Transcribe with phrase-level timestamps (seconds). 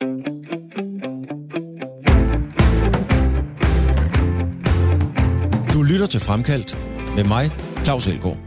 [0.00, 0.06] Du
[5.82, 6.78] lytter til Fremkaldt
[7.16, 7.44] med mig,
[7.84, 8.38] Claus Elgaard.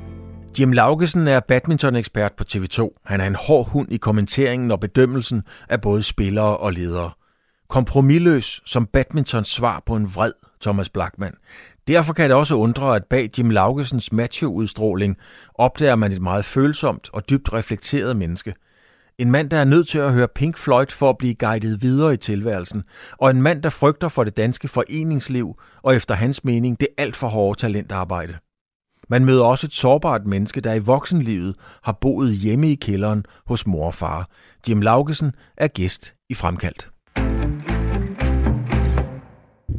[0.60, 2.90] Jim Laugesen er badmintonekspert på TV2.
[3.06, 7.12] Han er en hård hund i kommenteringen og bedømmelsen af både spillere og ledere.
[7.70, 10.32] Kompromilløs som badmintons svar på en vred
[10.62, 11.34] Thomas Blackman.
[11.88, 15.18] Derfor kan det også undre, at bag Jim Laugesens macho-udstråling
[15.56, 18.54] opdager man et meget følsomt og dybt reflekteret menneske.
[19.20, 22.14] En mand, der er nødt til at høre Pink Floyd for at blive guidet videre
[22.14, 22.84] i tilværelsen,
[23.18, 27.16] og en mand, der frygter for det danske foreningsliv og efter hans mening det alt
[27.16, 28.34] for hårde talentarbejde.
[29.10, 33.68] Man møder også et sårbart menneske, der i voksenlivet har boet hjemme i kælderen hos
[33.68, 34.28] mor og far.
[34.70, 36.90] Jim Laugesen er gæst i Fremkaldt.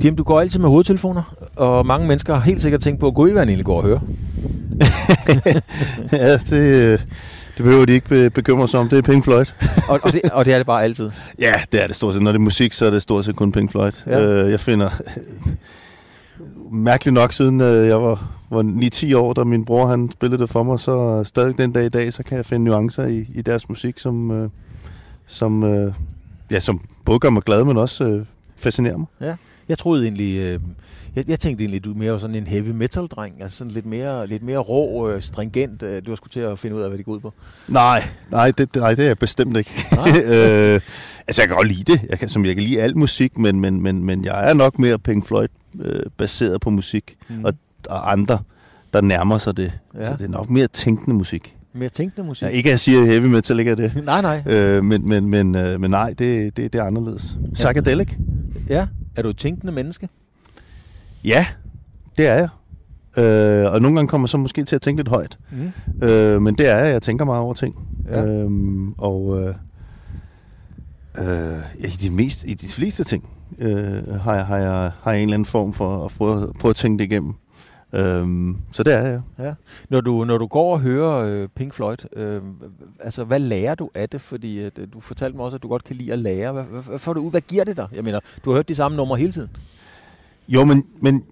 [0.05, 3.15] Jim, du går altid med hovedtelefoner, og mange mennesker har helt sikkert tænkt på, at
[3.15, 4.01] gå i, hvad han egentlig går og høre.
[6.13, 6.99] ja, det, øh,
[7.61, 8.89] det behøver de ikke bekymre sig om.
[8.89, 9.45] Det er Pink Floyd.
[9.91, 11.11] og, og, det, og det er det bare altid?
[11.39, 12.23] Ja, det er det stort set.
[12.23, 13.93] Når det er musik, så er det stort set kun Pink Floyd.
[14.07, 14.23] Ja.
[14.23, 14.91] Øh, jeg finder...
[16.73, 18.63] Mærkeligt nok, siden øh, jeg var, var
[19.13, 21.89] 9-10 år, da min bror han spillede det for mig, så stadig den dag i
[21.89, 24.51] dag, så kan jeg finde nuancer i, i deres musik, som,
[25.27, 25.65] som,
[26.51, 28.25] ja, som både gør mig glad, men også
[28.57, 29.07] fascinerer mig.
[29.21, 29.35] Ja.
[29.71, 30.61] Jeg troede egentlig, øh,
[31.17, 33.87] jeg, jeg tænkte egentlig, du mere var sådan en heavy metal dreng, altså sådan lidt
[33.87, 35.83] mere, lidt mere rå, øh, stringent.
[35.83, 37.33] Øh, du har skulle til at finde ud af, hvad det går ud på.
[37.69, 39.71] Nej, nej, det, nej, det er jeg bestemt ikke.
[40.25, 40.81] øh,
[41.27, 43.61] altså, jeg kan godt lide det, jeg kan, som jeg kan lide al musik, men,
[43.61, 45.49] men, men, men jeg er nok mere Pink Floyd
[45.81, 47.45] øh, baseret på musik, mm.
[47.45, 47.53] og,
[47.89, 48.39] og andre,
[48.95, 49.73] der nærmer sig det.
[49.95, 50.07] Ja.
[50.07, 51.57] Så det er nok mere tænkende musik.
[51.73, 52.43] Mere tænkende musik?
[52.43, 53.93] Ja, ikke at jeg siger heavy metal, ikke er det.
[54.05, 54.43] nej, nej.
[54.47, 57.37] Øh, men, men, men, øh, men nej, det, det, det er anderledes.
[57.55, 58.09] Psychedelic.
[58.69, 58.87] Ja.
[59.21, 60.09] Er du et tænkende menneske?
[61.25, 61.47] Ja,
[62.17, 62.49] det er jeg.
[63.25, 65.39] Øh, og nogle gange kommer jeg så måske til at tænke lidt højt.
[65.51, 65.73] Mm.
[66.09, 66.93] Øh, men det er jeg.
[66.93, 67.77] Jeg tænker meget over ting.
[68.09, 68.25] Ja.
[68.25, 69.55] Øhm, og øh,
[71.19, 75.23] øh, i, de mest, i de fleste ting øh, har, jeg, har, jeg, har jeg
[75.23, 77.35] en eller anden form for at prøve, prøve at tænke det igennem.
[77.93, 79.21] Øhm, så det er jeg.
[79.39, 79.55] Ja.
[79.89, 82.43] Når, du, når du går og hører øh, Pink Floyd, øh,
[83.01, 84.21] altså, hvad lærer du af det?
[84.21, 86.53] Fordi øh, du fortalte mig også, at du godt kan lide at lære.
[86.53, 87.31] Hvad, hvad, hvad får du ud?
[87.31, 87.89] Hvad giver det dig?
[87.93, 89.51] Jeg mener, du har hørt de samme numre hele tiden.
[90.49, 91.25] Jo, men, men,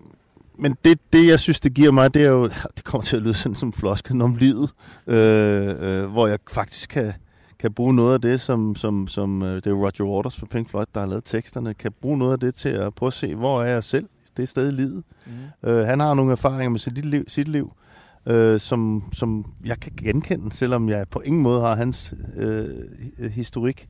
[0.59, 3.22] men det, det, jeg synes, det giver mig, det er jo, det kommer til at
[3.22, 4.71] lyde sådan som flosken om livet,
[5.06, 7.12] øh, øh, hvor jeg faktisk kan,
[7.59, 10.69] kan bruge noget af det, som, som, som øh, det er Roger Waters for Pink
[10.69, 13.34] Floyd, der har lavet teksterne, kan bruge noget af det til at prøve at se,
[13.34, 15.04] hvor er jeg selv det sted i livet.
[15.26, 15.69] Mm.
[15.71, 17.72] Øh, han har nogle erfaringer med sit liv, sit liv
[18.28, 22.69] øh, som, som jeg kan genkende, selvom jeg på ingen måde har hans øh,
[23.31, 23.88] historik.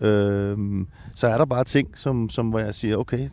[0.00, 0.58] Øh,
[1.14, 3.28] så er der bare ting, som, som hvor jeg siger, okay,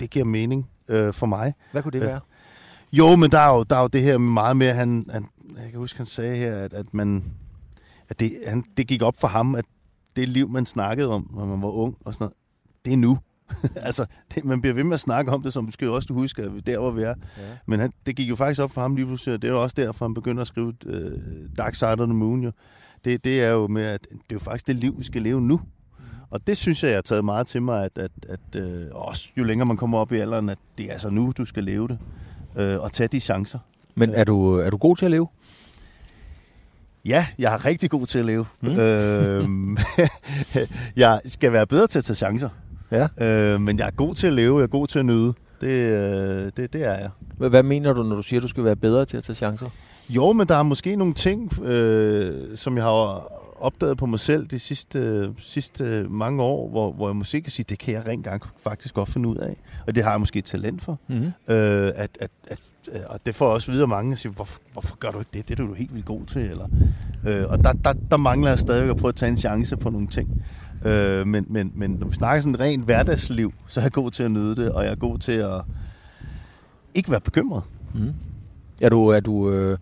[0.00, 1.54] det giver mening øh, for mig.
[1.72, 2.14] Hvad kunne det øh, være?
[2.14, 5.26] Øh, jo, men der er jo, der er jo det her meget mere, han, han,
[5.56, 7.24] jeg kan huske, han sagde her, at, at, man,
[8.08, 9.64] at det, han, det gik op for ham, at
[10.16, 12.36] det liv, man snakkede om, når man var ung, og sådan noget,
[12.84, 13.18] det er nu.
[13.76, 16.12] altså, det, man bliver ved med at snakke om det, som du skal jo også
[16.12, 17.06] huske, at der hvor vi er.
[17.06, 17.42] Ja.
[17.66, 19.62] Men han, det gik jo faktisk op for ham lige pludselig, og det er jo
[19.62, 20.92] også derfor, han begynder at skrive uh,
[21.58, 22.42] Dark Side of the Moon.
[22.42, 22.52] Jo.
[23.04, 25.40] Det, det er jo med, at det er jo faktisk det liv, vi skal leve
[25.40, 25.56] nu.
[25.56, 26.04] Mm.
[26.30, 29.28] Og det synes jeg, jeg har taget meget til mig, at, at, at uh, også
[29.36, 31.88] jo længere man kommer op i alderen, at det er altså nu, du skal leve
[31.88, 31.98] det.
[32.54, 33.58] Uh, og tage de chancer.
[33.94, 35.28] Men er du, er du god til at leve?
[37.04, 38.46] Ja, jeg er rigtig god til at leve.
[38.60, 38.78] Mm.
[38.78, 39.48] Øh,
[40.96, 42.48] jeg skal være bedre til at tage chancer.
[42.90, 43.08] Ja.
[43.20, 45.34] Øh, men jeg er god til at leve, jeg er god til at nyde.
[45.60, 47.10] Det, øh, det, det er jeg.
[47.36, 49.36] Hvad, hvad mener du, når du siger, at du skal være bedre til at tage
[49.36, 49.68] chancer?
[50.08, 54.46] Jo, men der er måske nogle ting, øh, som jeg har opdaget på mig selv
[54.46, 58.06] de sidste, øh, sidste mange år, hvor, hvor jeg måske kan sige, det kan jeg
[58.06, 59.56] rent gang faktisk godt finde ud af.
[59.86, 60.98] Og det har jeg måske et talent for.
[61.08, 61.32] Mm-hmm.
[61.54, 62.58] Øh, at, at, at,
[63.06, 65.48] og det får også videre mange at sige, hvorfor, hvorfor gør du ikke det?
[65.48, 66.42] Det er du helt vildt god til.
[66.42, 66.68] Eller,
[67.26, 69.90] øh, og der, der, der mangler jeg stadig at prøve at tage en chance på
[69.90, 70.44] nogle ting.
[70.84, 74.22] Øh, men, men, men når vi snakker sådan rent hverdagsliv, så er jeg god til
[74.22, 75.62] at nyde det, og jeg er god til at
[76.94, 77.62] ikke være bekymret.
[77.94, 78.12] Mm.
[78.82, 79.78] Er du, er du, øh,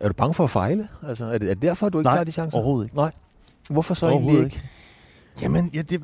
[0.00, 0.88] er du bange for at fejle?
[1.08, 2.58] Altså, er, det, er det derfor, du ikke Nej, tager de chancer?
[2.58, 2.96] overhovedet ikke.
[2.96, 3.12] Nej.
[3.70, 4.62] Hvorfor så egentlig ikke?
[5.42, 6.02] Jamen, ja, det,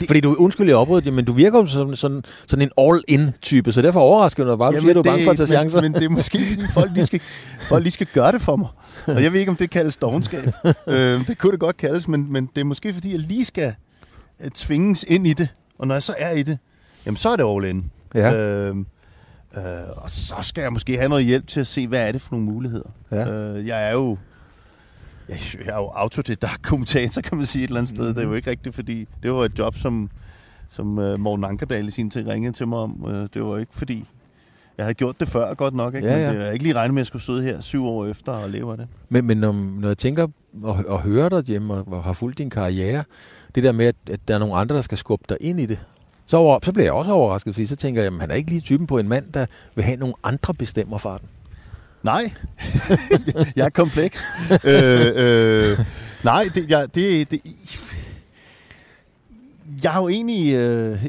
[0.00, 3.72] det, Fordi du, undskyld, jeg opryder men du virker jo som sådan, sådan en all-in-type,
[3.72, 5.82] så derfor overrasker du bare, du siger, du er bange for at tage chancer.
[5.82, 7.20] Men, men det er måske, fordi folk lige, skal,
[7.68, 8.68] folk lige skal gøre det for mig.
[9.06, 10.44] Og jeg ved ikke, om det kaldes dogenskab.
[10.86, 13.74] øh, det kunne det godt kaldes, men, men det er måske, fordi jeg lige skal
[14.44, 15.48] uh, tvinges ind i det.
[15.78, 16.58] Og når jeg så er i det,
[17.06, 17.90] jamen så er det all-in.
[18.14, 18.34] Ja.
[18.34, 18.76] Øh,
[19.56, 19.62] øh,
[19.96, 22.28] og så skal jeg måske have noget hjælp til at se, hvad er det for
[22.30, 22.90] nogle muligheder.
[23.10, 23.30] Ja.
[23.30, 24.16] Øh, jeg er jo
[25.66, 27.98] jeg er jo autodidakt kommentator, kan man sige et eller andet sted.
[27.98, 28.14] Mm-hmm.
[28.14, 28.36] Det er jo mhm.
[28.36, 30.10] ikke rigtigt, fordi det var et job, som,
[30.68, 33.04] som uh, Morten Ankerdal i sin tid ringede til mig om.
[33.04, 34.04] Uh, det var ikke fordi,
[34.78, 36.08] Jeg havde gjort det før godt nok, ikke?
[36.08, 36.32] Ja, men ja.
[36.40, 38.50] det, jeg ikke lige regnet med, at jeg skulle sidde her syv år efter og
[38.50, 38.88] leve af det.
[39.08, 40.26] Men, men når, når jeg tænker
[40.62, 43.04] og, og hører dig hjemme og, og har fulgt din karriere,
[43.54, 45.66] det der med, at, at der er nogle andre, der skal skubbe dig ind i
[45.66, 45.78] det,
[46.26, 48.50] så, over, så bliver jeg også overrasket, fordi så tænker jeg, at han er ikke
[48.50, 51.28] lige typen på en mand, der vil have nogle andre bestemmer farten.
[52.02, 52.32] Nej,
[53.56, 54.22] jeg er kompleks.
[54.64, 55.78] øh, øh,
[56.24, 57.40] nej, det, jeg, det, det,
[59.84, 60.54] jeg er jo egentlig...
[60.54, 61.04] Øh,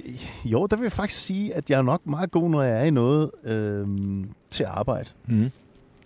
[0.45, 2.83] jo, der vil jeg faktisk sige, at jeg er nok meget god, når jeg er
[2.83, 3.88] i noget øh,
[4.51, 5.09] til arbejde.
[5.25, 5.51] Mm.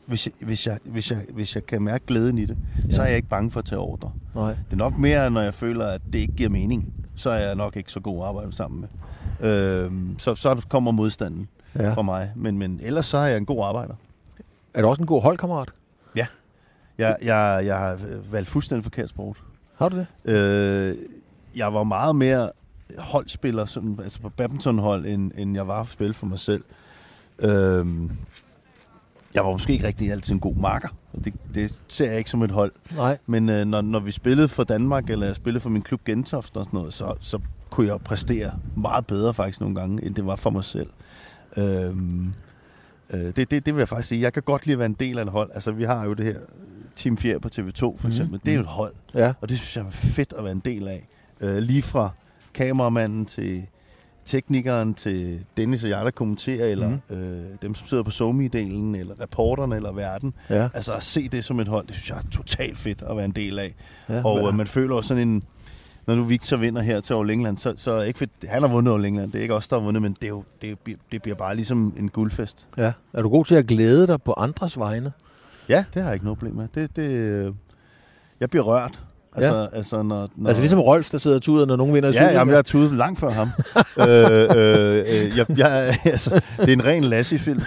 [0.05, 2.57] Hvis jeg, hvis, jeg, hvis, jeg, hvis jeg kan mærke glæden i det,
[2.91, 4.11] så er jeg ikke bange for at tage ordre.
[4.35, 4.47] Nej.
[4.51, 6.93] Det er nok mere, når jeg føler, at det ikke giver mening.
[7.15, 8.79] Så er jeg nok ikke så god at arbejde sammen
[9.41, 9.49] med.
[9.51, 11.47] Øh, så, så kommer modstanden
[11.79, 11.93] Ja.
[11.93, 12.31] fra mig.
[12.35, 13.93] Men, men ellers så er jeg en god arbejder.
[14.75, 15.73] Er du også en god holdkammerat?
[16.97, 17.99] Jeg, jeg, jeg har
[18.31, 19.43] valgt fuldstændig forkert sport.
[19.75, 20.07] Har du det?
[20.33, 20.95] Øh,
[21.55, 22.51] jeg var meget mere
[22.97, 26.63] holdspiller, sådan, altså på badmintonhold, end, end jeg var at spille for mig selv.
[27.39, 27.85] Øh,
[29.33, 32.29] jeg var måske ikke rigtig altid en god marker, og det, det ser jeg ikke
[32.29, 32.71] som et hold.
[32.95, 33.17] Nej.
[33.25, 36.57] Men øh, når, når vi spillede for Danmark, eller jeg spillede for min klub Gentofte
[36.57, 37.39] og sådan noget, så, så
[37.69, 40.89] kunne jeg præstere meget bedre faktisk nogle gange, end det var for mig selv.
[41.57, 42.33] Øhm,
[43.09, 44.21] øh, det, det, det vil jeg faktisk sige.
[44.21, 45.51] Jeg kan godt lide at være en del af et hold.
[45.53, 46.39] Altså, vi har jo det her
[46.95, 48.07] Team 4 på TV2 for Mhm.
[48.07, 48.39] eksempel.
[48.45, 49.33] Det er jo et hold, Ja.
[49.41, 51.07] og det synes jeg er fedt at være en del af.
[51.41, 52.09] Øh, lige fra
[52.53, 53.63] kameramanden til
[54.25, 57.17] teknikeren til Dennis og jeg, der kommenterer, eller Mhm.
[57.17, 60.33] øh, dem, som sidder på somi-delen, eller reporterne, eller verden.
[60.49, 60.69] Ja.
[60.73, 63.25] Altså at se det som et hold, det synes jeg er totalt fedt at være
[63.25, 63.75] en del af.
[64.09, 64.21] ja.
[64.25, 65.43] Og øh, man føler også sådan en...
[66.07, 68.69] Når nu Victor vinder her til All England, så, så er ikke fedt, han har
[68.69, 69.31] vundet All England.
[69.31, 70.77] Det er ikke os, der har vundet, men det, er jo, det,
[71.11, 72.67] det bliver bare ligesom en guldfest.
[72.77, 72.93] ja.
[73.13, 75.11] Er du god til at glæde dig på andres vegne?
[75.69, 76.67] Ja, det har jeg ikke noget problem med.
[76.75, 77.53] Det, det, øh,
[78.39, 79.03] jeg bliver rørt.
[79.35, 79.77] Altså, ja.
[79.77, 82.31] altså, når, når, Altså ligesom Rolf, der sidder og tuder, når nogen vinder i Ja,
[82.31, 83.47] jamen, jeg har tudet langt før ham.
[84.09, 87.61] øh, øh, øh, jeg, jeg, altså, det er en ren Lassie-film.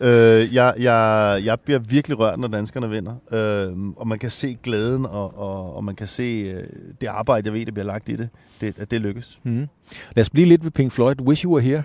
[0.00, 3.14] øh, jeg, jeg, jeg bliver virkelig rørt, når danskerne vinder.
[3.32, 6.62] Øh, og man kan se glæden, og, og, og man kan se øh,
[7.00, 8.28] det arbejde, jeg ved, der bliver lagt i det,
[8.60, 9.38] det at det lykkes.
[9.42, 9.68] Mm.
[10.16, 11.20] Lad os blive lidt ved Pink Floyd.
[11.20, 11.82] Wish You Were Here.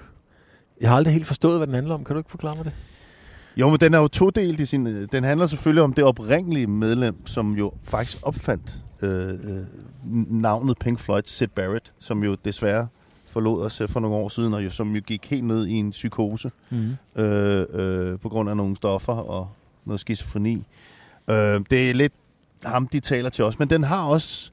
[0.82, 2.04] Jeg har aldrig helt forstået, hvad den handler om.
[2.04, 2.74] Kan du ikke forklare mig det?
[3.58, 5.08] Jo, men den er jo todelt i sin...
[5.12, 9.64] Den handler selvfølgelig om det oprindelige medlem, som jo faktisk opfandt øh, øh,
[10.42, 12.88] navnet Pink Floyd, Sid Barrett, som jo desværre
[13.26, 15.74] forlod os øh, for nogle år siden, og jo, som jo gik helt ned i
[15.74, 16.98] en psykose Mm.
[17.22, 19.50] øh, øh, på grund af nogle stoffer og
[19.86, 20.66] noget skizofreni.
[21.28, 22.14] Øh, det er lidt
[22.64, 24.52] ham, de taler til os, men den har også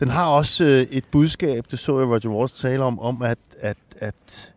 [0.00, 3.38] den har også øh, et budskab, det så jeg Roger Waters tale om, om at,
[3.60, 4.52] at, at,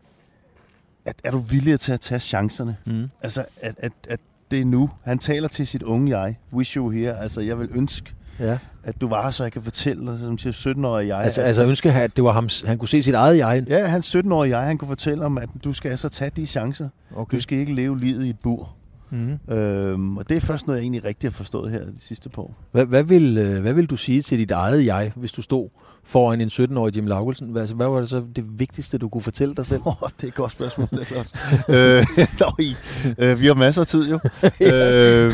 [1.06, 2.78] at er du villig til at tage chancerne?
[2.86, 3.10] Mm.
[3.22, 4.20] Altså, at, at, at
[4.52, 4.90] det er nu.
[5.04, 6.38] Han taler til sit unge jeg.
[6.54, 7.20] Wish you here.
[7.20, 8.58] Altså, jeg vil ønske, Ja.
[8.84, 11.20] at du var her, så jeg kan fortælle dig som til 17-årig jeg.
[11.20, 13.66] Altså, at, altså ønske, at det var ham, han kunne se sit eget jeg.
[13.70, 16.90] Ja, hans 17-årige jeg, han kunne fortælle om, at du skal altså tage de chancer.
[17.16, 17.38] Okay.
[17.38, 18.78] Du skal ikke leve livet i et bur.
[19.10, 19.54] Mm.
[19.54, 22.42] Øhm, og det er først noget, jeg egentlig rigtig har forstået her de sidste par
[22.42, 22.56] år.
[22.72, 25.70] Hvad, hvad, vil, øh, hvad vil du sige til dit eget jeg, hvis du stod
[26.04, 27.48] foran en 17-årig Jim Laugelsen?
[27.48, 29.82] Hvad, altså, hvad var det så det vigtigste, du kunne fortælle dig selv?
[30.02, 31.24] Oh, det er et godt spørgsmål, det er
[31.70, 32.08] øh,
[32.40, 32.74] nøj,
[33.18, 34.20] øh, vi har masser af tid jo.
[34.74, 35.34] øh,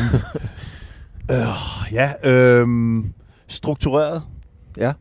[1.30, 1.46] øh,
[1.92, 2.68] ja, øh,
[3.48, 4.22] struktureret.
[4.76, 4.92] Ja.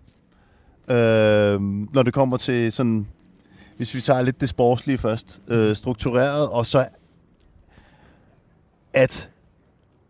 [0.95, 1.61] Øh,
[1.93, 3.07] når det kommer til sådan,
[3.77, 6.87] hvis vi tager lidt det sportslige først, øh, struktureret, og så
[8.93, 9.31] at,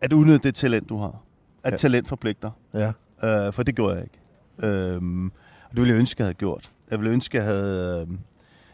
[0.02, 1.22] at udnytte det talent, du har.
[1.64, 1.78] At Ja.
[1.78, 2.52] talent forpligter.
[2.74, 2.92] Ja.
[3.24, 4.20] Øh, for det gjorde jeg ikke.
[4.58, 6.70] Og det ville jeg ønske, jeg havde gjort.
[6.92, 8.06] Jeg ville ønske, jeg havde...
[8.10, 8.18] Øh,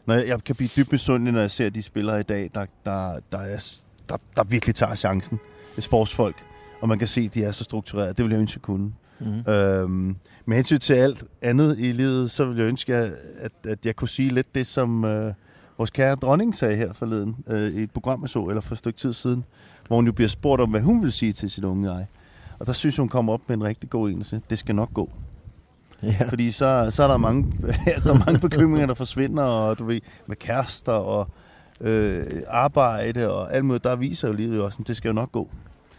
[0.06, 2.66] når jeg, jeg kan blive dybt misundelig, når jeg ser de spillere i dag, der,
[2.86, 3.78] der, der, er,
[4.10, 5.40] der, der virkelig tager chancen.
[5.80, 6.36] Sportsfolk.
[6.82, 8.18] Og man kan se, at de er så struktureret.
[8.18, 8.92] Det ville jeg ønske, jeg kunne.
[9.20, 9.52] Mm.
[9.52, 13.96] Øhm, med hensyn til alt andet i livet, så ville jeg ønske, at, at, jeg
[13.96, 15.34] kunne sige lidt det, som øh,
[15.78, 18.80] vores kære dronning sagde her forleden øh, i et program, jeg så, eller for et
[18.80, 19.46] stykke tid siden,
[19.88, 22.08] hvor hun jo bliver spurgt om, hvad hun vil sige til sit unge jeg.
[22.60, 24.42] Og der synes hun kommer op med en rigtig god enelse.
[24.50, 25.10] Det skal nok gå.
[26.04, 26.30] Ja.
[26.30, 27.52] Fordi så, så er der mange,
[28.02, 31.28] så er der mange bekymringer, der forsvinder, og du ved, med kærester og
[31.82, 33.84] øh, arbejde og alt muligt.
[33.84, 35.50] Der viser jo livet jo også, at det skal jo nok gå.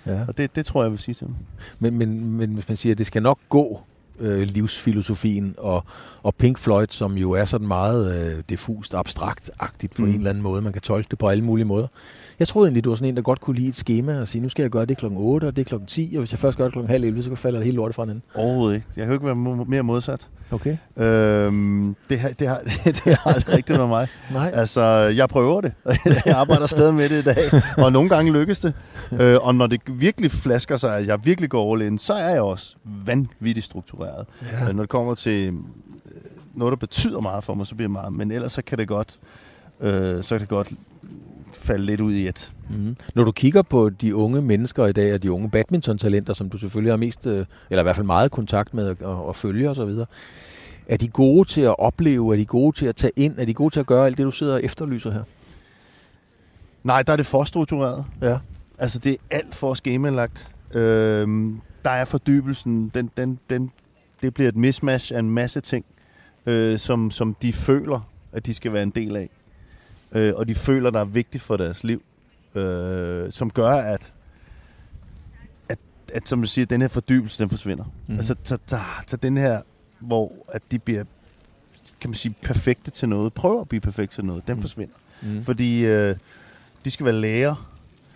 [0.07, 0.25] Ja.
[0.29, 1.35] Og det, det tror jeg, vil sige til dem.
[1.79, 3.83] Men, men, men hvis man siger, at det skal nok gå,
[4.21, 5.85] øh, livsfilosofien og,
[6.23, 10.09] og Pink Floyd, som jo er sådan meget øh, diffust, abstrakt-agtigt på mm.
[10.09, 10.63] en eller anden måde.
[10.63, 11.87] Man kan tolke det på alle mulige måder.
[12.41, 14.43] Jeg troede egentlig, du var sådan en, der godt kunne lide et schema og sige,
[14.43, 16.39] nu skal jeg gøre det klokken 8, og det er klokken 10, og hvis jeg
[16.39, 18.23] først gør det klokken halv 11, så falder det helt lortet fra hinanden.
[18.35, 18.87] Overhovedet ikke.
[18.97, 20.29] Jeg kan jo ikke være mere modsat.
[20.51, 20.77] Okay.
[20.97, 22.61] Øhm, det, har, det, har,
[23.05, 24.09] det har aldrig rigtigt med mig.
[24.33, 24.51] Nej.
[24.55, 24.83] Altså,
[25.17, 25.73] jeg prøver det.
[26.27, 27.37] Jeg arbejder stadig med det i dag,
[27.79, 28.73] og nogle gange lykkes det.
[29.21, 32.31] Øh, og når det virkelig flasker sig, at jeg virkelig går all in, så er
[32.31, 34.27] jeg også vanvittigt struktureret.
[34.53, 34.65] Ja.
[34.65, 34.73] Ja.
[34.73, 35.55] Når det kommer til øh,
[36.55, 38.13] noget, der betyder meget for mig, så bliver det meget.
[38.13, 39.19] Men ellers så kan det godt,
[39.81, 40.69] øh, så kan det godt
[41.55, 42.53] falde lidt ud i et.
[42.71, 42.97] Mm.
[43.15, 46.59] Når du kigger på de unge mennesker i dag, og de unge badminton-talenter, som du
[46.59, 49.91] selvfølgelig har mest, øh, eller i hvert fald meget kontakt med og, og følge osv.,
[50.89, 52.35] er de gode til at opleve?
[52.35, 53.39] Er de gode til at tage ind?
[53.39, 55.23] Er de gode til at gøre alt det, du sidder og efterlyser her?
[56.85, 58.05] Nej, der er det for struktureret.
[58.23, 58.39] Ja.
[58.79, 60.55] Altså, det er alt for skemalagt.
[60.75, 62.91] Øhm, der er fordybelsen.
[62.95, 63.73] Den, den, den,
[64.23, 65.85] det bliver et mismatch af en masse ting,
[66.47, 68.01] øh, som, som de føler,
[68.33, 69.31] at de skal være en del af.
[70.13, 72.03] Øh, og de føler, der er vigtigt for deres liv.
[72.55, 74.13] Øh, som gør, at,
[75.69, 75.79] at,
[76.13, 77.85] at, som du siger, den her fordybelse, den forsvinder.
[78.07, 78.17] Mm.
[78.17, 79.63] Altså, så, så, så den her,
[79.99, 81.05] hvor at de bliver,
[82.01, 84.61] kan man sige, perfekte til noget, prøver at blive perfekte til noget, den mm.
[84.61, 84.95] forsvinder.
[85.23, 85.45] Mm.
[85.45, 86.17] Fordi øh,
[86.85, 87.69] de skal være læger,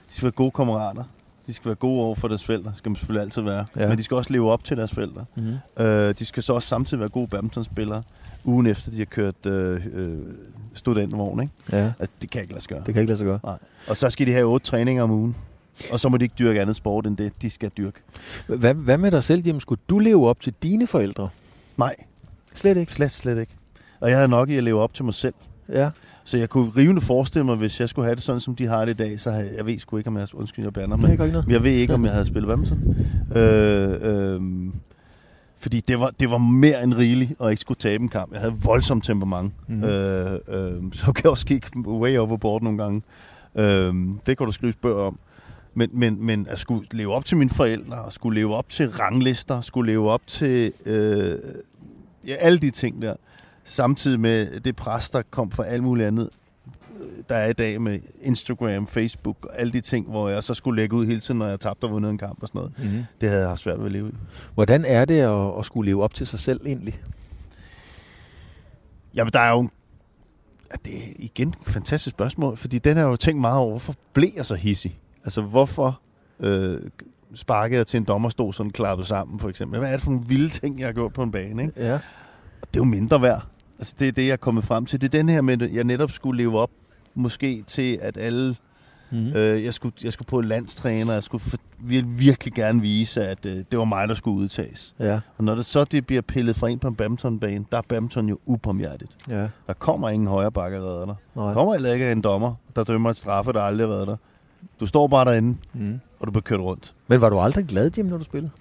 [0.08, 1.04] de skal være gode kammerater,
[1.46, 3.66] de skal være gode over for deres forældre, skal man selvfølgelig altid være.
[3.76, 3.88] Ja.
[3.88, 5.24] Men de skal også leve op til deres forældre.
[5.34, 5.84] Mm-hmm.
[5.84, 8.02] Øh, de skal så også samtidig være gode badmintonspillere,
[8.44, 10.18] ugen efter de har kørt øh, øh,
[10.74, 11.40] studentervogn.
[11.40, 11.52] Ikke?
[11.72, 11.92] Ja.
[11.98, 12.82] Altså, det kan ikke lade sig gøre.
[12.86, 13.40] Det kan ikke lade sig gøre.
[13.44, 13.58] Nej.
[13.88, 15.36] Og så skal de have otte træninger om ugen.
[15.90, 18.00] Og så må de ikke dyrke andet sport, end det, de skal dyrke.
[18.46, 19.60] Hvad, hvad med dig selv, Jim?
[19.60, 21.28] Skulle du leve op til dine forældre?
[21.76, 21.94] Nej.
[22.54, 22.92] Slet ikke?
[22.92, 23.52] Slet, slet ikke.
[24.00, 25.34] Og jeg havde nok i at leve op til mig selv.
[25.68, 25.90] Ja.
[26.24, 28.84] Så jeg kunne rivende forestille mig, hvis jeg skulle have det sådan, som de har
[28.84, 30.28] det i dag, så havde, jeg ved sgu ikke, om jeg...
[30.34, 30.96] Undskyld, jeg blander.
[30.96, 32.96] Men jeg ved ikke, om jeg havde spillet badminton.
[33.36, 34.40] Øh, øh,
[35.64, 38.32] fordi det var, det var mere end rigeligt, at ikke skulle tabe en kamp.
[38.32, 39.52] Jeg havde voldsomt temperament.
[39.68, 39.84] Mm.
[39.84, 43.02] Øh, øh, så kan jeg også kigge way overboard nogle gange.
[43.54, 43.94] Øh,
[44.26, 45.18] det kan du skrive bøger om.
[45.74, 48.90] Men, men, men at skulle leve op til mine forældre, og skulle leve op til
[48.90, 51.38] ranglister, skulle leve op til øh,
[52.26, 53.14] ja, alle de ting der,
[53.64, 56.30] samtidig med det pres, der kom fra alt muligt andet,
[57.28, 60.82] der er i dag med Instagram, Facebook og alle de ting, hvor jeg så skulle
[60.82, 62.72] lægge ud hele tiden, når jeg tabte og vundet en kamp og sådan noget.
[62.78, 63.04] Mm-hmm.
[63.20, 64.12] Det havde jeg haft svært ved at leve i.
[64.54, 67.00] Hvordan er det at, at skulle leve op til sig selv egentlig?
[69.14, 69.68] Jamen, der er jo
[70.84, 74.30] det er igen et fantastisk spørgsmål, fordi den har jo tænkt meget over, hvorfor blev
[74.36, 74.98] jeg så hissig?
[75.24, 76.00] Altså, hvorfor
[76.40, 76.80] øh,
[77.34, 79.78] sparkede jeg til en dommerstol sådan klappet sammen, for eksempel?
[79.78, 81.80] Hvad er det for nogle vilde ting, jeg har gjort på en bane, ikke?
[81.80, 81.94] Ja.
[82.62, 83.46] Og det er jo mindre værd.
[83.78, 85.00] Altså, det er det, jeg er kommet frem til.
[85.00, 86.70] Det er den her med, at jeg netop skulle leve op
[87.14, 88.56] måske til, at alle...
[89.10, 89.26] Mm.
[89.26, 93.46] Øh, jeg, skulle, jeg skulle på landstræner, jeg skulle for, virkelig, virkelig gerne vise, at
[93.46, 94.94] øh, det var mig, der skulle udtages.
[94.98, 95.20] Ja.
[95.38, 98.28] Og når det så det bliver pillet fra en på en badmintonbane, der er badminton
[98.28, 99.16] jo upåmhjertigt.
[99.28, 99.48] Ja.
[99.66, 101.14] Der kommer ingen højre bakke redder dig.
[101.34, 104.16] Der kommer heller ikke en dommer, der dømmer et straffe, der aldrig har været der.
[104.80, 106.00] Du står bare derinde, mm.
[106.18, 106.94] og du bliver kørt rundt.
[107.08, 108.52] Men var du aldrig glad, Jim, når du spillede?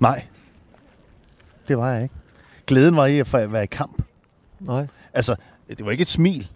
[0.00, 0.26] Nej.
[1.68, 2.14] Det var jeg ikke.
[2.66, 4.02] Glæden var i at være i kamp.
[4.66, 4.86] Nej.
[5.12, 5.36] Altså,
[5.68, 6.50] det var ikke et smil.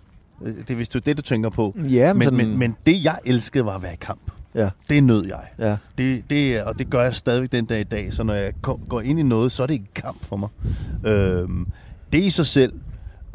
[0.45, 1.75] Det er vist det, du tænker på.
[1.77, 2.39] Ja, men, men, sådan...
[2.39, 4.31] men, men det, jeg elskede, var at være i kamp.
[4.55, 4.71] Ja.
[4.89, 5.47] Det nød jeg.
[5.59, 5.77] Ja.
[5.99, 8.13] Det, det, og det gør jeg stadigvæk den dag i dag.
[8.13, 8.53] Så når jeg
[8.89, 10.49] går ind i noget, så er det ikke kamp for mig.
[11.07, 11.67] Øhm,
[12.13, 12.73] det i sig selv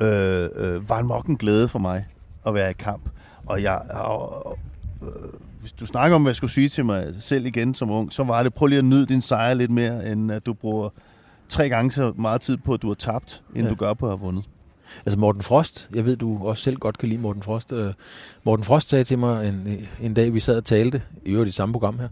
[0.01, 2.05] øh, øh, var nok en glæde for mig
[2.47, 3.09] at være i kamp.
[3.45, 3.81] Og jeg...
[3.93, 4.57] Og,
[5.01, 5.07] øh,
[5.59, 8.23] hvis du snakker om, hvad jeg skulle sige til mig selv igen som ung, så
[8.23, 10.89] var det, prøv lige at nyde din sejr lidt mere, end at du bruger
[11.49, 13.69] tre gange så meget tid på, at du har tabt, end ja.
[13.69, 14.43] du gør på at have vundet.
[15.05, 17.71] Altså Morten Frost, jeg ved, du også selv godt kan lide Morten Frost.
[17.71, 17.87] Uh,
[18.43, 21.51] Morten Frost sagde til mig en, en dag, vi sad og talte, i øvrigt i
[21.51, 22.07] samme program her,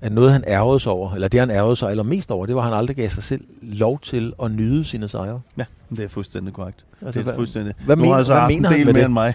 [0.00, 2.60] at noget han ærgede sig over, eller det han ærgede sig allermest over, det var,
[2.60, 5.40] at han aldrig gav sig selv lov til at nyde sine sejre.
[5.58, 6.84] Ja, det er fuldstændig korrekt.
[7.02, 7.74] Altså, det er fuldstændig.
[7.84, 9.06] Hvad, nu har jeg så hvad mener en del han med mere det?
[9.06, 9.34] end mig.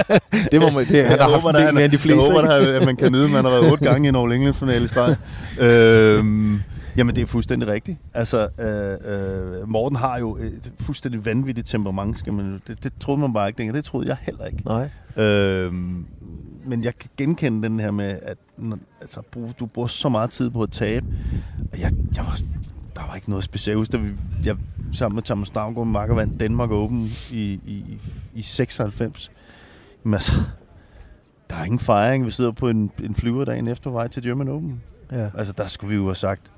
[0.52, 2.22] det må man, det, han har haft en del mere end de fleste.
[2.24, 4.84] Jeg håber, at man kan nyde, man har været otte gange i en All England-finale
[4.84, 5.16] i streg.
[5.60, 6.62] øhm,
[6.96, 7.98] Jamen, det er fuldstændig rigtigt.
[8.14, 13.20] Altså, øh, øh, Morten har jo et fuldstændig vanvittigt temperament, skal man, det, det troede
[13.20, 13.76] man bare ikke dengang.
[13.76, 14.62] Det troede jeg heller ikke.
[14.64, 14.90] Nej.
[15.24, 15.72] Øh,
[16.66, 19.22] men jeg kan genkende den her med, at når, altså,
[19.60, 21.06] du bruger så meget tid på at tabe.
[21.72, 22.38] Og jeg, jeg var,
[22.94, 23.92] der var ikke noget specielt.
[23.92, 24.08] Da vi,
[24.44, 24.56] jeg
[24.92, 27.98] sammen med Thomas Stavngård Marker vandt Danmark Open i, i,
[28.34, 29.30] i 96.
[30.02, 30.32] Men altså,
[31.50, 32.26] der er ingen fejring.
[32.26, 34.82] Vi sidder på en, en flyver dagen efter vej til German Open.
[35.12, 35.30] Ja.
[35.34, 36.52] Altså, der skulle vi jo have sagt,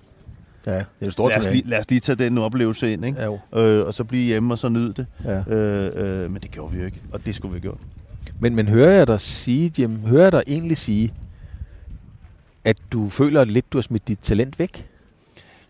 [0.67, 3.05] Ja, det er en stor lad os, lige, lad os lige tage den oplevelse ind,
[3.05, 3.19] ikke?
[3.19, 3.61] Ja, jo.
[3.61, 5.07] Øh, og så blive hjemme og så nyde det.
[5.25, 5.55] Ja.
[5.55, 7.79] Øh, øh, men det gjorde vi jo ikke, og det skulle vi have gjort.
[8.41, 11.11] Men, men hører jeg dig sige, Jim, hører jeg dig egentlig sige,
[12.65, 14.89] at du føler lidt, du har smidt dit talent væk?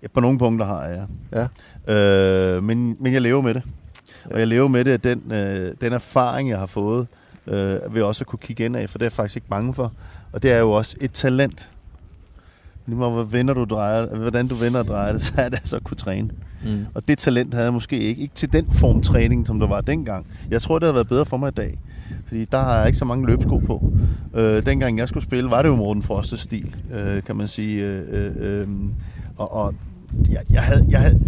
[0.02, 1.46] Ja, på nogle punkter har jeg, ja.
[1.86, 2.56] ja.
[2.56, 3.62] Øh, men, men jeg lever med det.
[4.24, 7.06] Og jeg lever med det, at den, øh, den erfaring, jeg har fået,
[7.46, 9.92] øh, vil også kunne kigge ind af, for det er jeg faktisk ikke bange for.
[10.32, 11.70] Og det er jo også et talent.
[12.86, 15.56] Lige meget, hvad vender du drejer, hvordan du vender og drejer det, så er det
[15.56, 16.30] altså at kunne træne.
[16.64, 16.86] Mm.
[16.94, 18.22] Og det talent havde jeg måske ikke.
[18.22, 20.26] Ikke til den form træning, som der var dengang.
[20.50, 21.78] Jeg tror, det havde været bedre for mig i dag.
[22.26, 23.92] Fordi der har jeg ikke så mange løbsko på.
[24.34, 27.84] Øh, dengang jeg skulle spille, var det jo Morten Frosters stil, øh, kan man sige.
[27.86, 28.68] Øh, øh,
[29.36, 29.74] og og
[30.30, 31.20] jeg, jeg, havde, jeg, havde,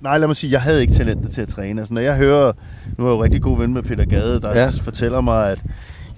[0.00, 1.80] nej, lad mig sige, jeg havde ikke talentet til at træne.
[1.80, 2.52] Altså, når jeg hører,
[2.98, 4.68] nu er jeg jo rigtig god ven med Peter Gade, der ja.
[4.82, 5.64] fortæller mig, at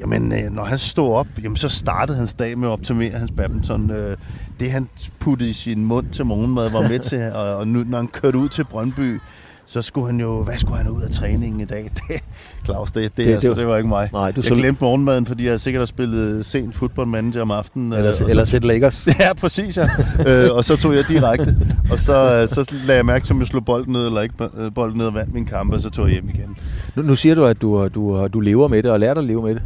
[0.00, 3.30] jamen, øh, når han stod op, jamen, så startede hans dag med at optimere hans
[3.30, 3.90] badminton.
[3.90, 4.16] Øh,
[4.61, 4.88] det, han
[5.19, 8.38] puttede i sin mund til morgenmad, var med til, og, og nu, når han kørte
[8.38, 9.21] ud til Brøndby,
[9.71, 11.90] så skulle han jo, hvad skulle han ud af træningen i dag?
[12.09, 12.23] Det,
[12.64, 14.09] Claus, det, det, det, altså, det, det var ikke mig.
[14.12, 17.92] Nej, du jeg glemte morgenmaden, fordi jeg sikkert har spillet sent fodboldmanager om aftenen.
[17.92, 19.09] Eller, øh, eller set Lakers.
[19.21, 19.87] Ja, præcis, ja.
[20.26, 21.57] øh, og så tog jeg direkte.
[21.92, 24.35] Og så, øh, så lagde jeg mærke til, om jeg slog bolden ned, eller ikke
[24.59, 26.57] øh, bolden ned og vandt min kamp, og så tog jeg hjem igen.
[26.97, 29.26] Nu, nu siger du, at du, du, du lever med det, og lærer dig at
[29.26, 29.62] leve med det.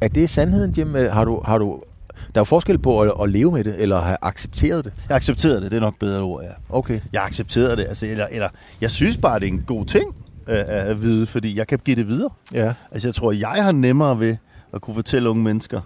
[0.00, 0.94] Er det sandheden, Jim?
[0.94, 1.82] Har du, har du
[2.18, 4.92] der er jo forskel på at, at leve med det, eller have accepteret det.
[5.08, 6.50] Jeg accepterede det, det er nok bedre ord, ja.
[6.68, 7.00] Okay.
[7.12, 8.48] Jeg accepterede det, altså, eller, eller
[8.80, 11.96] jeg synes bare, det er en god ting at, at vide, fordi jeg kan give
[11.96, 12.30] det videre.
[12.54, 12.74] Ja.
[12.92, 14.36] Altså, jeg tror, jeg har nemmere ved
[14.74, 15.80] at kunne fortælle unge mennesker,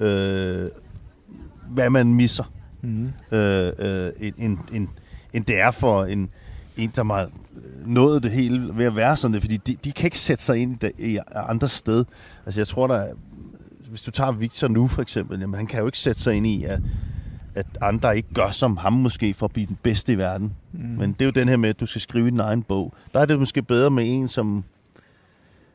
[0.00, 0.68] øh,
[1.68, 2.52] hvad man misser,
[2.82, 3.12] mm.
[3.32, 4.88] øh, øh, end, end,
[5.32, 6.30] end det er for en,
[6.76, 7.28] en, der har
[7.86, 10.56] nået det hele ved at være sådan det, fordi de, de kan ikke sætte sig
[10.56, 12.04] ind i, i andre sted.
[12.46, 13.12] Altså, jeg tror, der er
[13.94, 16.46] hvis du tager Victor nu for eksempel, jamen, han kan jo ikke sætte sig ind
[16.46, 16.80] i, at,
[17.54, 20.52] at andre ikke gør som ham måske for at blive den bedste i verden.
[20.72, 20.80] Mm.
[20.80, 22.94] Men det er jo den her med, at du skal skrive din egen bog.
[23.12, 24.64] Der er det måske bedre med en, som,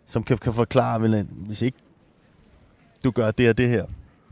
[0.06, 1.78] som kan, kan forklare, at hvis ikke
[3.04, 3.86] du gør det og det her,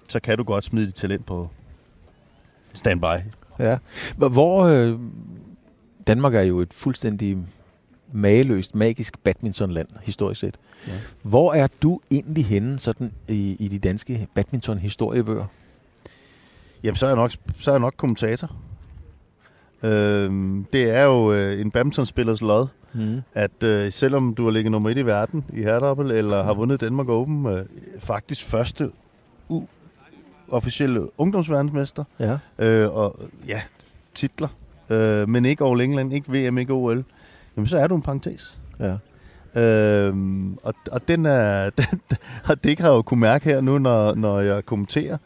[0.09, 1.49] så kan du godt smide dit talent på
[2.73, 3.23] standby.
[3.59, 3.77] Ja.
[4.17, 4.99] Hvor øh,
[6.07, 7.37] Danmark er jo et fuldstændig
[8.11, 10.57] mageløst, magisk badmintonland, historisk set.
[10.87, 10.93] Ja.
[11.23, 15.45] Hvor er du egentlig henne sådan i, i de danske badminton-historiebøger?
[16.83, 18.51] Jamen, så er jeg nok, så er jeg nok kommentator.
[19.83, 23.21] Øhm, det er jo øh, en badmintonspillers lod, mm.
[23.33, 26.81] at øh, selvom du har ligget nummer et i verden i herredobbel, eller har vundet
[26.81, 27.65] Danmark Open, øh,
[27.99, 28.89] faktisk første
[29.49, 29.63] u
[30.49, 32.37] officielle ungdomsverdensmester, ja.
[32.59, 33.61] øh, og ja,
[34.15, 34.47] titler,
[34.89, 37.03] øh, men ikke over England, ikke VM, ikke OL,
[37.57, 38.59] jamen så er du en parentes.
[38.79, 38.97] Ja.
[39.55, 42.01] Øhm, og, og, den er, den,
[42.45, 45.17] og det kan jeg jo kunne mærke her nu, når, når jeg kommenterer.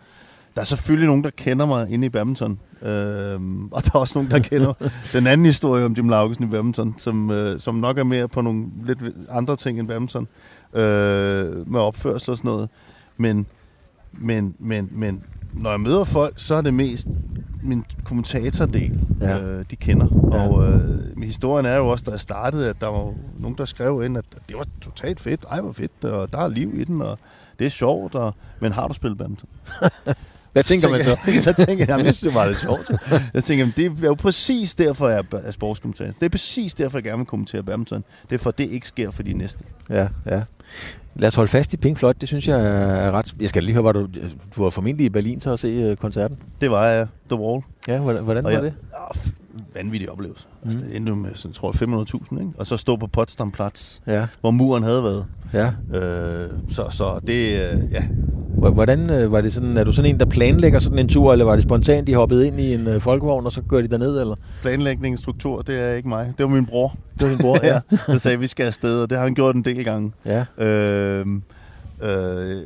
[0.56, 2.60] Der er selvfølgelig nogen, der kender mig inde i badminton.
[2.82, 4.74] Øhm, og der er også nogen, der kender
[5.18, 8.42] den anden historie om Jim Laugesen i badminton, som, øh, som nok er mere på
[8.42, 10.28] nogle lidt andre ting end badminton.
[10.74, 12.70] Øh, med opførsel og sådan noget.
[13.18, 13.46] Men,
[14.12, 17.08] men, men, men når jeg møder folk, så er det mest
[17.64, 19.40] min kommentatordel, ja.
[19.40, 20.08] øh, de kender.
[20.32, 20.50] Ja.
[20.50, 24.04] Og øh, historien er jo også, da jeg startede, at der var nogen, der skrev
[24.06, 25.46] ind, at det var totalt fedt.
[25.50, 27.20] Ej, hvor fedt, og der er liv i den, og
[27.60, 29.50] det er sjovt, og, men har du spillet badminton?
[30.54, 31.18] Hvad tænker man så?
[31.52, 32.92] så tænker jeg, jeg det var lidt sjovt.
[33.34, 36.12] Jeg tænker, det er jo præcis derfor, jeg er sportskommentator.
[36.20, 38.04] Det er præcis derfor, jeg gerne vil kommentere badminton.
[38.30, 39.64] Det er for, det ikke sker for de næste.
[39.90, 40.42] Ja, ja.
[41.16, 42.14] Lad os holde fast i Pink Floyd.
[42.14, 42.62] Det synes jeg
[43.06, 43.36] er ret...
[43.40, 44.08] Jeg skal lige høre, var du,
[44.56, 46.38] du var formentlig i Berlin til at se øh, koncerten.
[46.62, 47.08] Det var jeg.
[47.30, 47.62] The Wall.
[47.88, 48.74] Ja, hvordan, hvordan var jeg, det?
[49.76, 50.46] Ja, vanvittig oplevelse.
[50.64, 50.70] Mm.
[50.70, 52.52] Altså, det endte med, sådan, tror jeg, 500.000, ikke?
[52.58, 54.28] Og så stå på Potsdamplatz, ja.
[54.42, 55.26] hvor muren havde været.
[55.54, 55.72] Ja.
[55.98, 58.04] Øh, så, så det, øh, ja.
[58.70, 61.46] Hvordan øh, var det sådan, er du sådan en, der planlægger sådan en tur, eller
[61.46, 64.20] var det spontant, de hoppede ind i en øh, folkevogn, og så gør de derned,
[64.20, 64.36] eller?
[64.62, 66.34] Planlægning, struktur, det er ikke mig.
[66.38, 66.96] Det var min bror.
[67.14, 67.80] Det var min bror, ja.
[68.08, 70.12] der sagde, vi skal afsted, og det har han gjort en del gange.
[70.26, 70.46] Ja.
[70.66, 71.26] Øh,
[72.02, 72.62] øh,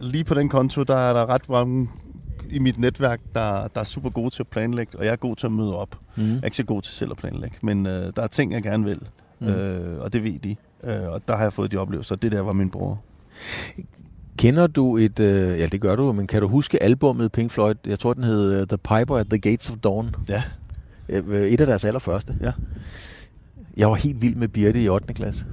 [0.00, 1.88] lige på den konto, der er der ret mange
[2.50, 5.36] i mit netværk, der, der er super gode til at planlægge, og jeg er god
[5.36, 5.96] til at møde op.
[6.16, 6.24] Mm.
[6.24, 8.62] Jeg er ikke så god til selv at planlægge, men øh, der er ting, jeg
[8.62, 9.00] gerne vil,
[9.40, 9.48] mm.
[9.48, 10.56] øh, og det ved de.
[10.84, 13.02] Øh, og der har jeg fået de oplevelser, det der var min bror.
[14.38, 17.74] Kender du et, øh, ja det gør du, men kan du huske albummet Pink Floyd?
[17.86, 20.14] Jeg tror, den hed uh, The Piper at the Gates of Dawn.
[20.28, 20.42] Ja.
[21.08, 22.36] Øh, et af deres allerførste.
[22.40, 22.52] Ja.
[23.76, 25.14] Jeg var helt vild med Birte i 8.
[25.14, 25.46] klasse,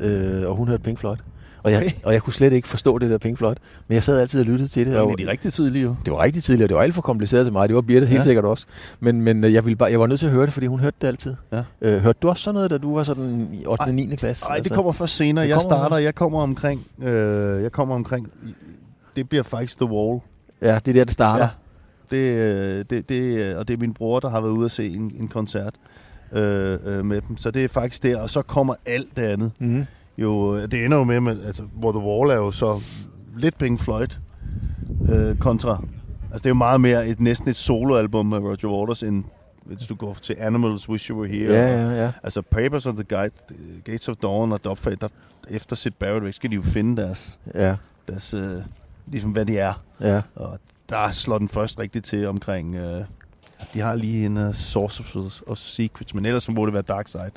[0.00, 1.16] øh, og hun hørte Pink Floyd.
[1.62, 3.54] Og jeg, og jeg kunne slet ikke forstå det der Pink Floyd.
[3.88, 4.94] Men jeg sad altid og lyttede til det.
[4.94, 5.96] Det var de rigtig tidlige jo.
[6.04, 7.68] Det var rigtig tidligt, og det var alt for kompliceret til mig.
[7.68, 8.10] Det var Birte ja.
[8.12, 8.66] helt sikkert også.
[9.00, 10.80] Men, men øh, jeg, ville bare, jeg var nødt til at høre det, fordi hun
[10.80, 11.34] hørte det altid.
[11.52, 11.62] Ja.
[11.82, 13.82] Øh, hørte du også sådan noget, da du var sådan i 8.
[13.82, 14.16] og 9.
[14.16, 14.44] klasse?
[14.44, 14.68] Nej, altså?
[14.68, 15.48] det kommer først senere.
[15.48, 18.28] Jeg starter, jeg kommer omkring, øh, jeg kommer omkring,
[19.16, 20.20] det bliver faktisk The Wall.
[20.62, 21.44] Ja, det er der, det starter.
[21.44, 22.16] Ja.
[22.16, 24.88] Det, øh, det, det, og det er min bror, der har været ude at se
[24.88, 25.74] en, en koncert
[26.32, 27.36] øh, øh, med dem.
[27.36, 29.52] Så det er faktisk der, og så kommer alt det andet.
[29.58, 29.86] Mm
[30.20, 32.80] jo, det ender jo med, med altså, hvor The Wall er jo så
[33.36, 34.08] lidt Pink Floyd
[35.12, 35.84] øh, kontra.
[36.22, 39.24] Altså det er jo meget mere et, næsten et soloalbum med Roger Waters, end
[39.64, 41.52] hvis du går til Animals, Wish You Were Here.
[41.52, 42.12] Ja, ja, ja.
[42.22, 43.34] Altså Papers of the Guide,
[43.84, 45.08] Gates of Dawn og Dubfade, der
[45.48, 47.76] efter sit Barrett skal de jo finde deres, ja.
[48.08, 48.62] deres øh,
[49.06, 49.82] ligesom hvad de er.
[50.00, 50.22] Ja.
[50.36, 53.04] Og der slår den først rigtigt til omkring, øh,
[53.74, 57.08] de har lige en uh, Source of, of Secrets, men ellers må det være Dark
[57.08, 57.30] Side,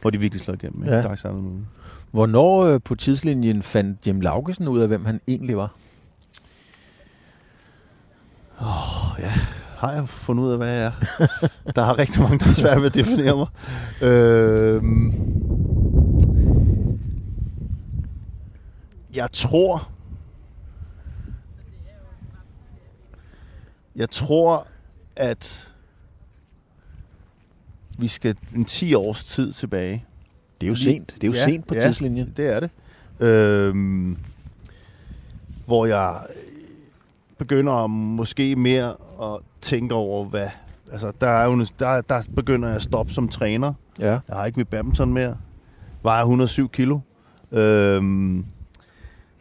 [0.00, 0.84] hvor de virkelig slår igennem.
[0.84, 1.02] Ja.
[1.02, 1.66] Dark Side of the Moon.
[2.12, 5.74] Hvornår øh, på tidslinjen fandt Jim Laugesen ud af, hvem han egentlig var?
[8.60, 9.32] Åh, oh, ja.
[9.76, 10.92] har jeg fundet ud af, hvad jeg er.
[11.76, 13.46] der er rigtig mange, der er svært ved at definere mig.
[14.08, 14.82] Øh,
[19.14, 19.88] jeg tror...
[23.96, 24.66] Jeg tror,
[25.16, 25.72] at
[27.98, 30.04] vi skal en 10 års tid tilbage.
[30.62, 31.14] Det er jo sent.
[31.14, 31.80] Det er jo Ja, sent på ja.
[31.80, 32.32] tidslinjen.
[32.36, 32.70] Det er det.
[33.20, 34.16] Øhm,
[35.66, 36.16] hvor jeg
[37.38, 40.48] begynder måske mere at tænke over, hvad...
[40.92, 43.72] Altså, der, er jo, der, der begynder jeg at stoppe som træner.
[44.00, 44.10] Ja.
[44.10, 45.36] Jeg har ikke mit badminton mere.
[46.02, 46.98] Vejer 107 kilo.
[47.52, 48.44] Øhm,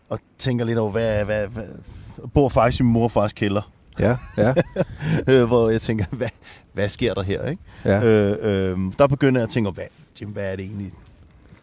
[0.10, 3.34] og tænker lidt over, hvad, hvad, hvad jeg bor faktisk i min mor og fars
[3.34, 3.72] kælder.
[4.00, 4.54] Ja, ja,
[5.28, 6.28] Øh, hvor jeg tænker, hvad,
[6.74, 7.46] hvad sker der her?
[7.50, 7.62] Ikke?
[7.86, 8.04] ja.
[8.04, 8.38] Øh,
[8.72, 9.84] øh, der begynder jeg at tænke, hvad,
[10.22, 10.94] Jim, hvad er det egentlig,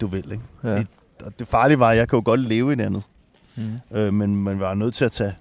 [0.00, 0.24] du vil?
[0.32, 0.44] Ikke?
[0.64, 0.74] ja.
[0.78, 0.86] Det,
[1.24, 3.02] og det farlige var, at jeg kan jo godt leve i det andet.
[3.56, 3.96] Mm.
[3.98, 5.34] Øh, men man var nødt til at tage,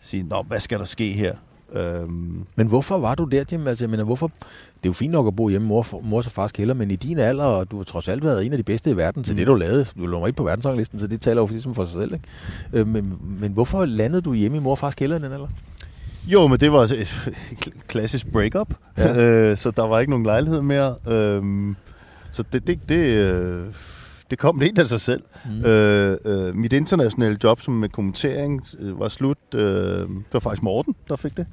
[0.00, 1.34] sige, Nå, hvad skal der ske her?
[1.72, 3.66] Øhm, Men hvorfor var du der, Jim?
[3.66, 4.26] Altså, jeg mener, hvorfor...
[4.26, 6.96] Det er jo fint nok at bo hjemme mor, mors og fars kælder, men i
[6.96, 9.32] din alder, og du har trods alt været en af de bedste i verden til
[9.32, 9.36] Mm.
[9.36, 9.86] det, du lavede.
[9.98, 12.12] Du lå ikke på verdensranglisten, så det taler jo ligesom for sig selv.
[12.12, 12.24] Ikke?
[12.72, 15.48] Øh, men, men hvorfor landede du hjemme i mor og fars kælder i den alder?
[16.26, 17.08] jo, men det var et
[17.86, 19.16] klassisk breakup, Ja.
[19.50, 20.94] øh, så der var ikke nogen lejlighed mere.
[21.08, 21.76] Øhm,
[22.32, 23.66] så det, det, det, øh,
[24.30, 25.22] det kom lidt af sig selv.
[25.44, 25.64] Mm.
[25.64, 29.38] Øh, øh, mit internationale job som med kommentering øh, var slut.
[29.54, 29.62] Øh,
[30.08, 31.46] det var faktisk Morten, der fik det.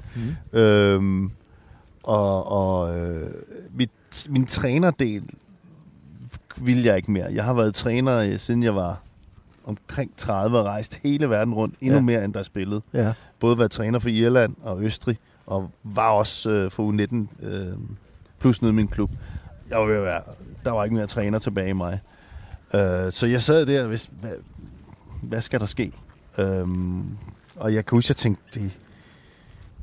[0.54, 0.60] Mm.
[0.60, 1.32] Øhm,
[2.04, 3.30] og og øh,
[3.74, 3.90] mit,
[4.30, 5.24] min trænerdel
[6.62, 7.28] vil jeg ikke mere.
[7.34, 9.02] Jeg har været træner, øh, siden jeg var
[9.66, 11.76] omkring 30 og rejst hele verden rundt.
[11.82, 12.00] Endnu Ja.
[12.00, 12.06] ja.
[12.06, 12.82] mere, end der spillede.
[12.94, 13.14] Ja.
[13.40, 17.68] Både været træner for Irland og Østrig, og var også øh, for U19 øh,
[18.40, 19.12] plus nede i min klub.
[19.70, 20.22] Jeg var ved at være,
[20.68, 22.00] der var ikke mere træner tilbage i mig.
[22.74, 24.32] Øh, så jeg sad der og vidste, hvad,
[25.22, 25.92] hvad skal der ske?
[26.38, 27.18] Øhm,
[27.56, 28.80] og jeg kan huske, jeg tænkte, det,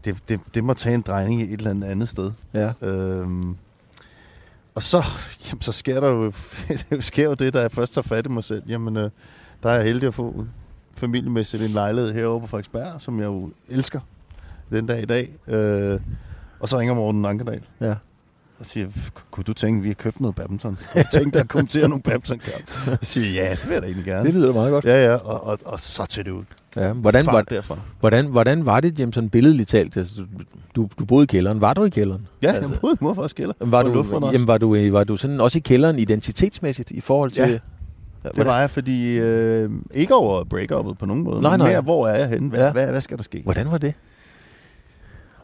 [0.04, 2.30] det, det, det må tage en drejning et eller andet andet sted.
[2.54, 2.72] Ja.
[2.82, 3.56] Øhm,
[4.74, 5.04] og så,
[5.48, 6.32] jamen, så sker der jo,
[7.00, 8.62] sker jo det, da jeg først tager fat i mig selv.
[8.68, 9.10] Jamen, øh,
[9.62, 10.46] der er jeg heldig at få
[10.94, 14.00] familiemæssigt en lejlighed herovre på Frederiksberg, som jeg jo elsker
[14.70, 15.36] den dag i dag.
[15.46, 16.00] Øh,
[16.60, 17.94] og så ringer Morten Ankerdal Ja.
[18.58, 18.86] Og siger,
[19.30, 20.78] kunne du tænke, at vi har købt noget badminton?
[20.92, 22.40] Kunne du tænke dig at kommentere nogle badminton
[22.86, 24.26] Jeg siger, ja, det vil jeg da egentlig gerne.
[24.26, 24.84] Det lyder meget godt.
[24.84, 26.44] Ja, ja, og, og, og så til det ud.
[26.76, 26.92] Ja.
[26.92, 27.78] Hvordan, var, derfra.
[28.00, 29.96] hvordan, hvordan var det, sådan billedligt talt?
[29.96, 30.14] Altså,
[30.76, 31.60] du, du, boede i kælderen.
[31.60, 32.26] Var du i kælderen?
[32.42, 33.54] Ja, Altså, jeg boede i morfars kælder.
[33.60, 37.48] Var du, jamen, var, du, var du sådan også i kælderen identitetsmæssigt i forhold til...
[37.48, 37.58] Ja.
[38.36, 41.42] Det var jeg, fordi øh, ikke over break på nogen måde.
[41.42, 41.68] Nej, nej.
[41.68, 42.48] Mere, hvor er jeg henne?
[42.48, 42.72] Hvad, ja.
[42.72, 43.40] hvad, hvad skal der ske?
[43.44, 43.94] Hvordan var det?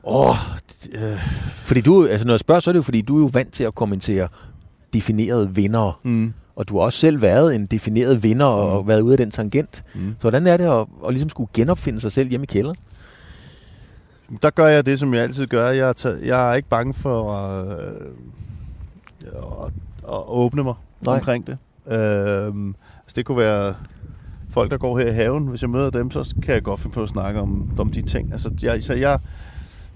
[0.04, 0.36] Åh,
[0.92, 1.18] øh,
[1.64, 3.52] Fordi du, altså når jeg spørger, så er det jo, fordi du er jo vant
[3.52, 4.28] til at kommentere
[4.92, 5.92] definerede vindere.
[6.02, 8.76] mm, Og du har også selv været en defineret vinder og, Mm.
[8.76, 9.84] og været ude af den tangent.
[9.94, 10.00] mm.
[10.00, 12.76] Så hvordan er det at, at ligesom skulle genopfinde sig selv hjemme i kælderen?
[14.42, 15.68] Der gør jeg det, som jeg altid gør.
[15.70, 18.06] Jeg er, jeg er ikke bange for at, øh,
[19.26, 19.72] at,
[20.08, 20.74] at åbne mig.
[21.06, 21.14] Nej.
[21.14, 21.58] omkring det.
[21.86, 23.74] Øh, altså det kunne være
[24.50, 25.46] folk, der går her i haven.
[25.46, 28.02] Hvis jeg møder dem, så kan jeg godt finde på at snakke om, om de
[28.02, 28.32] ting.
[28.32, 29.18] Altså, jeg, så jeg,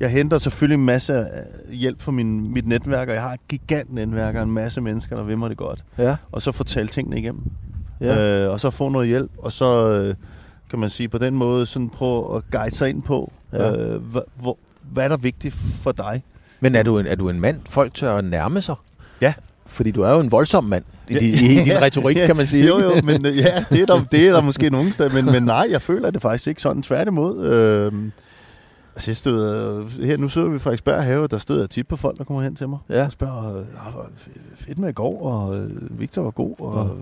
[0.00, 3.40] jeg henter selvfølgelig en masse øh, hjælp fra min, mit netværk, og jeg har et
[3.48, 5.85] gigant netværk og en masse mennesker, der vil mig det godt.
[5.98, 6.16] Ja.
[6.33, 7.42] Og så fortælle tingene igennem.
[8.00, 8.44] ja.
[8.44, 10.14] øh, og så få noget hjælp, og så øh,
[10.70, 13.68] kan man sige på den måde sådan prøve at guide sig ind på, Ja.
[13.68, 13.76] ja.
[13.76, 14.59] øh, hvad, hvor,
[14.92, 16.22] hvad er der vigtigt for dig?
[16.61, 18.74] Men er du, en, er du en mand, folk tør at nærme sig?
[19.20, 19.35] Ja.
[19.66, 21.20] Fordi du er jo en voldsom mand i, Ja.
[21.20, 22.66] i, i din retorik, kan man sige.
[22.66, 25.33] Jo, jo, men øh, ja, det er der, det er der måske nogen steder, men,
[25.33, 26.83] men nej, jeg føler det faktisk ikke sådan.
[26.83, 27.92] Tværtimod, øh,
[28.96, 31.96] altså jeg stod, her nu sidder vi i Frederiksberg have, der stod jeg tit på
[31.96, 32.78] folk, der kommer hen til mig.
[32.90, 33.04] Ja.
[33.04, 34.07] Og spørger, øh, "Ah, hvor
[34.57, 36.54] fedt med i går, og øh, Victor var god.
[36.59, 36.92] Og, Ja.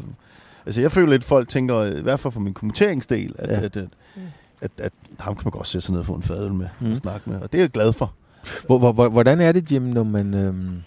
[0.66, 3.54] Altså jeg føler lidt, folk tænker, i hvert fald for min kommenteringsdel, at, Ja.
[3.64, 3.88] at, at,
[4.60, 6.90] at, at, ham kan man godt sætte sig ned og få en fadøl med Mm.
[6.92, 7.40] og snakke med.
[7.40, 8.12] Og det er jeg glad for.
[8.66, 10.34] Hvor, hvor, hvordan er det, Jim, når man...
[10.34, 10.82] Øhm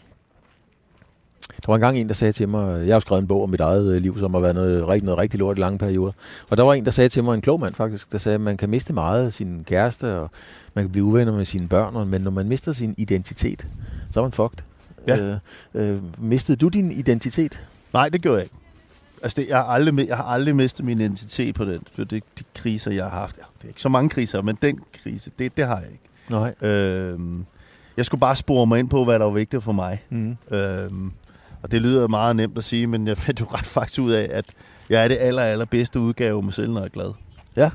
[1.49, 3.49] der var engang en, der sagde til mig, jeg har jo skrevet en bog om
[3.49, 6.12] mit eget øh, liv, som har været noget, rigtig, noget rigtig lort i lange perioder.
[6.49, 8.41] Og der var en, der sagde til mig, en klog mand faktisk, der sagde, at
[8.41, 10.31] man kan miste meget af sin kæreste, og
[10.73, 13.67] man kan blive uvenner med sine børn, men når man mister sin identitet,
[14.12, 14.58] så er man fucked.
[15.08, 15.17] Ja.
[15.17, 15.38] Øh,
[15.73, 17.63] øh, mistede du din identitet?
[17.93, 18.55] Nej, det gjorde jeg ikke.
[19.23, 21.81] Altså, det, jeg, har aldrig, jeg har aldrig mistet min identitet på den.
[21.97, 23.38] Det, det, de kriser, jeg har haft.
[23.38, 26.03] Ja, det er ikke så mange kriser, men den krise, det, det har jeg ikke.
[26.29, 26.69] Nej.
[26.69, 27.45] Øhm,
[27.97, 30.03] jeg skulle bare spore mig ind på, hvad der var vigtigt for mig.
[30.10, 30.38] Mm.
[30.51, 31.12] Øhm,
[31.65, 34.28] og det lyder meget nemt at sige, men jeg fandt jo ret faktisk ud af,
[34.32, 34.45] at
[34.89, 37.12] jeg er det aller, aller bedste udgave mig selv, når jeg er glad.
[37.56, 37.69] Ja.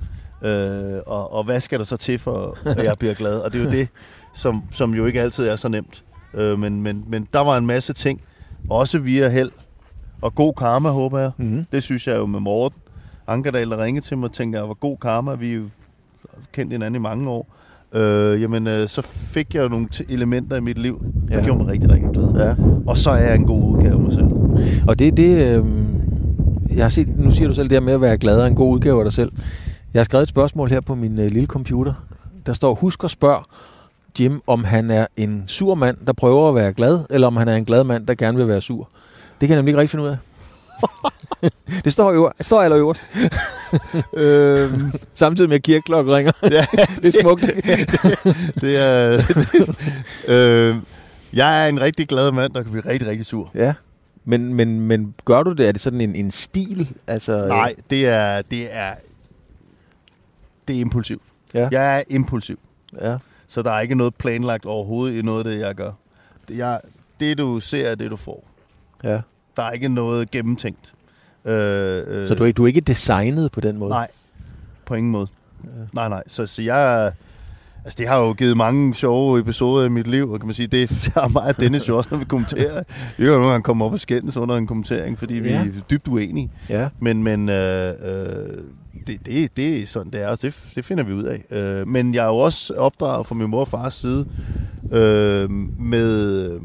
[0.49, 3.39] Øh, og, og hvad skal der så til for, at jeg bliver glad?
[3.41, 3.89] Og det er jo det,
[4.35, 6.05] som, som jo ikke altid er så nemt.
[6.35, 8.23] Øh, men, men, men der var en masse ting,
[8.71, 9.51] også via held
[10.23, 11.31] og god karma, håber jeg.
[11.37, 11.67] Mm.
[11.73, 12.81] Det synes jeg jo med Morten
[13.27, 15.35] Ankerdal, der ringede til mig og tænkte, at jeg var god karma.
[15.35, 15.69] Vi jo
[16.53, 17.55] kendt hinanden i mange år.
[17.95, 21.45] Øh, jamen, øh, så fik jeg nogle elementer i mit liv, der Ja.
[21.45, 22.47] gjorde mig rigtig, rigtig glad.
[22.47, 22.55] Ja.
[22.87, 24.27] Og så er jeg en god udgave af mig selv.
[24.89, 25.65] Og det er det, øh,
[26.77, 28.55] jeg har set, nu siger du selv det her med at være glad af en
[28.55, 29.33] god udgave af dig selv.
[29.95, 31.93] Jeg har skrevet et spørgsmål her på min øh, lille computer.
[32.47, 33.43] Der står, husk at spørge
[34.21, 37.49] Jim, om han er en sur mand, der prøver at være glad, eller om han
[37.49, 38.89] er en glad mand, der gerne vil være sur.
[39.41, 40.17] Det kan jeg nemlig ikke rigtig finde ud af.
[41.85, 43.03] Det står jo, står allerøverst,
[44.13, 46.33] øhm, samtidig med at kirkeklokken ringer.
[46.43, 46.67] ja,
[47.03, 47.43] det er smukt.
[48.61, 49.23] det er...
[50.29, 50.77] øh,
[51.33, 53.51] jeg er en rigtig glad mand, der kan blive rigtig, rigtig sur.
[53.55, 53.75] ja.
[54.25, 55.69] Men, men, men gør du det?
[55.69, 56.89] Er det sådan en, en stil?
[57.07, 58.91] Altså, Nej, det er, det er,
[60.69, 61.23] det er impulsivt.
[61.55, 61.69] Ja.
[61.73, 62.59] Jeg er impulsiv,
[63.01, 63.17] Ja.
[63.49, 65.93] så der er ikke noget planlagt overhovedet i noget af det, jeg gør.
[66.49, 66.81] Det, jeg,
[67.21, 68.45] det du ser, er det, du får.
[69.05, 69.21] ja.
[69.57, 70.93] Der er ikke noget gennemtænkt.
[71.45, 73.91] Øh, øh, Så du er, du er ikke designet på den måde?
[73.91, 74.09] Nej,
[74.87, 75.27] på ingen måde.
[75.93, 76.23] Nej, nej.
[76.27, 77.13] Så, så jeg...
[77.85, 80.67] Altså, det har jo givet mange sjove episoder i mit liv, og kan man sige,
[80.67, 80.83] det
[81.17, 82.83] er mig og Dennis jo også, når vi kommenterer.
[83.17, 85.61] Vi kan jo nogle gange komme op og skændes under en kommentering, fordi vi Ja.
[85.61, 86.51] er dybt uenige.
[86.69, 86.89] Ja.
[86.99, 88.49] Men, men øh, øh,
[89.07, 91.45] det, det, det er sådan, det er, og det, det finder vi ud af.
[91.51, 94.27] Øh, men jeg er jo også opdraget fra min mor og fars side
[94.93, 96.61] øh, med øh,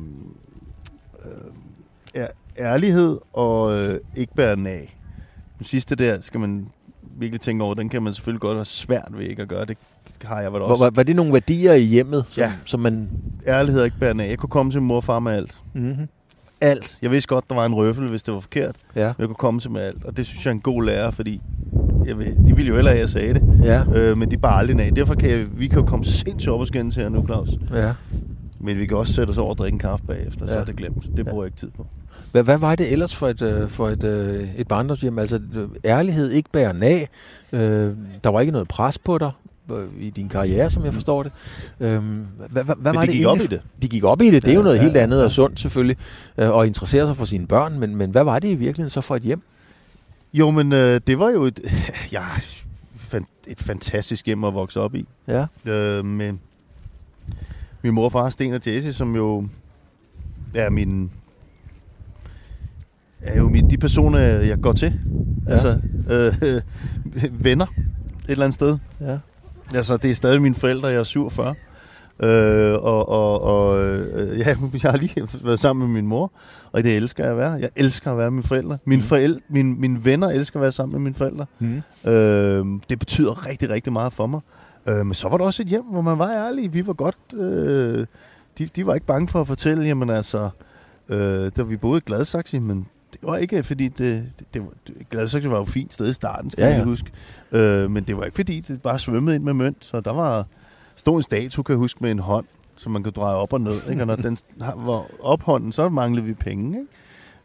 [2.15, 2.23] øh,
[2.59, 4.97] ærlighed og øh, ikke bære af.
[5.57, 6.67] Den sidste der skal man
[7.17, 9.65] virkelig tænke over, den kan man selvfølgelig godt have svært ved ikke at gøre.
[9.65, 9.77] Det
[10.23, 10.83] har jeg vel også.
[10.83, 12.51] var, var det nogle værdier i hjemmet, som, Ja.
[12.65, 13.09] som man...
[13.47, 14.29] Ærlighed og ikke bære af.
[14.29, 15.61] Jeg kunne komme til min mor og far med alt.
[15.73, 16.07] Mm-hmm.
[16.61, 16.97] Alt.
[17.01, 18.75] Jeg vidste godt, der var en røffel, hvis det var forkert.
[18.95, 19.05] Ja.
[19.05, 20.05] Jeg kunne komme til med alt.
[20.05, 21.41] Og det synes jeg er en god lærer, fordi
[22.05, 23.43] jeg ved, de ville jo heller have, at jeg sagde det.
[23.63, 23.83] Ja.
[23.95, 24.95] Øh, men de bare aldrig af.
[24.95, 27.49] Derfor kan jeg, vi kan jo komme sindssygt op og skændes her nu, Claus.
[27.73, 27.93] ja.
[28.59, 30.51] Men vi kan også sætte os over og drikke en kaffe bagefter, ja.
[30.51, 30.61] så Ja.
[30.61, 31.17] er det glemt.
[31.17, 31.87] Det bruger jeg ikke tid på.
[32.35, 35.19] Hvad, hvad var det ellers for et, øh, for et, øh, et barndomshjem?
[35.19, 37.09] Altså, øh, ærlighed, ikke bære af.
[37.51, 37.93] Øh,
[38.23, 39.31] der var ikke noget pres på dig
[39.99, 41.31] i din karriere, som jeg forstår det.
[41.79, 42.01] Øh,
[42.51, 43.57] hvad, hvad, hvad Men var de det gik op egentlig?
[43.57, 43.81] i det.
[43.81, 44.45] De gik op i det.
[44.45, 45.23] Det er jo noget ja, helt andet ja.
[45.23, 45.97] og sundt selvfølgelig,
[46.37, 47.79] øh, og interessere sig for sine børn.
[47.79, 49.41] Men, men hvad var det i virkeligheden så for et hjem?
[50.33, 51.59] Jo, men øh, det var jo et,
[52.11, 52.25] ja,
[53.47, 55.05] et fantastisk hjem at vokse op i.
[55.27, 55.45] Ja.
[55.65, 56.33] Øh, med
[57.81, 59.47] min mor og far, Sten og Jesse, som jo
[60.53, 61.11] er min
[63.25, 64.99] er jo de personer, jeg går til.
[65.47, 65.51] Ja.
[65.51, 65.79] Altså,
[66.11, 66.61] øh,
[67.45, 67.71] venner et
[68.31, 68.77] eller andet sted.
[69.01, 69.17] Ja.
[69.73, 71.55] Altså, det er stadig mine forældre, jeg er 47.
[72.23, 74.45] Øh, og og, og øh, ja,
[74.83, 76.31] jeg har lige været sammen med min mor,
[76.71, 77.51] og det elsker jeg at være.
[77.51, 78.77] Jeg elsker at være med mine forældre.
[78.85, 79.07] Mine, Mhm.
[79.07, 81.45] forældre, mine, mine venner elsker at være sammen med mine forældre.
[81.59, 81.81] Mm.
[82.11, 84.39] Øh, det betyder rigtig, rigtig meget for mig.
[84.87, 86.73] Øh, men så var der også et hjem, hvor man var ærlig.
[86.73, 87.17] Vi var godt...
[87.33, 88.05] Øh,
[88.57, 90.49] de, de var ikke bange for at fortælle, jamen altså...
[91.09, 92.87] Øh, da vi boede i Gladsaxe, men
[93.21, 93.87] det var ikke fordi...
[93.87, 94.23] Det,
[94.53, 97.11] det, det Gladsaxe var jo et fint sted i starten, skal Ja, ja, jeg huske.
[97.51, 99.77] Øh, men det var ikke fordi, det bare svømmede ind med mønt.
[99.85, 100.45] Så der var
[100.95, 102.45] stod en statue, kan jeg huske, med en hånd,
[102.77, 103.79] som man kunne dreje op og ned.
[103.89, 104.01] Ikke?
[104.01, 104.37] Og når den
[104.87, 106.67] var op hånden, så manglede vi penge.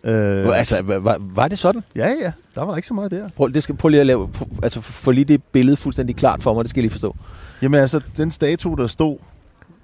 [0.04, 0.16] Ikke?
[0.44, 0.59] Øh.
[0.59, 1.83] Altså, var, var- det sådan?
[1.96, 2.33] ja, ja.
[2.54, 3.28] Der var ikke så meget der.
[3.37, 6.42] Prøv, det skal, prøv lige at lave, prøv, altså få lige det billede fuldstændig klart
[6.42, 7.16] for mig, det skal jeg lige forstå.
[7.62, 9.18] Jamen altså, den statue, der stod,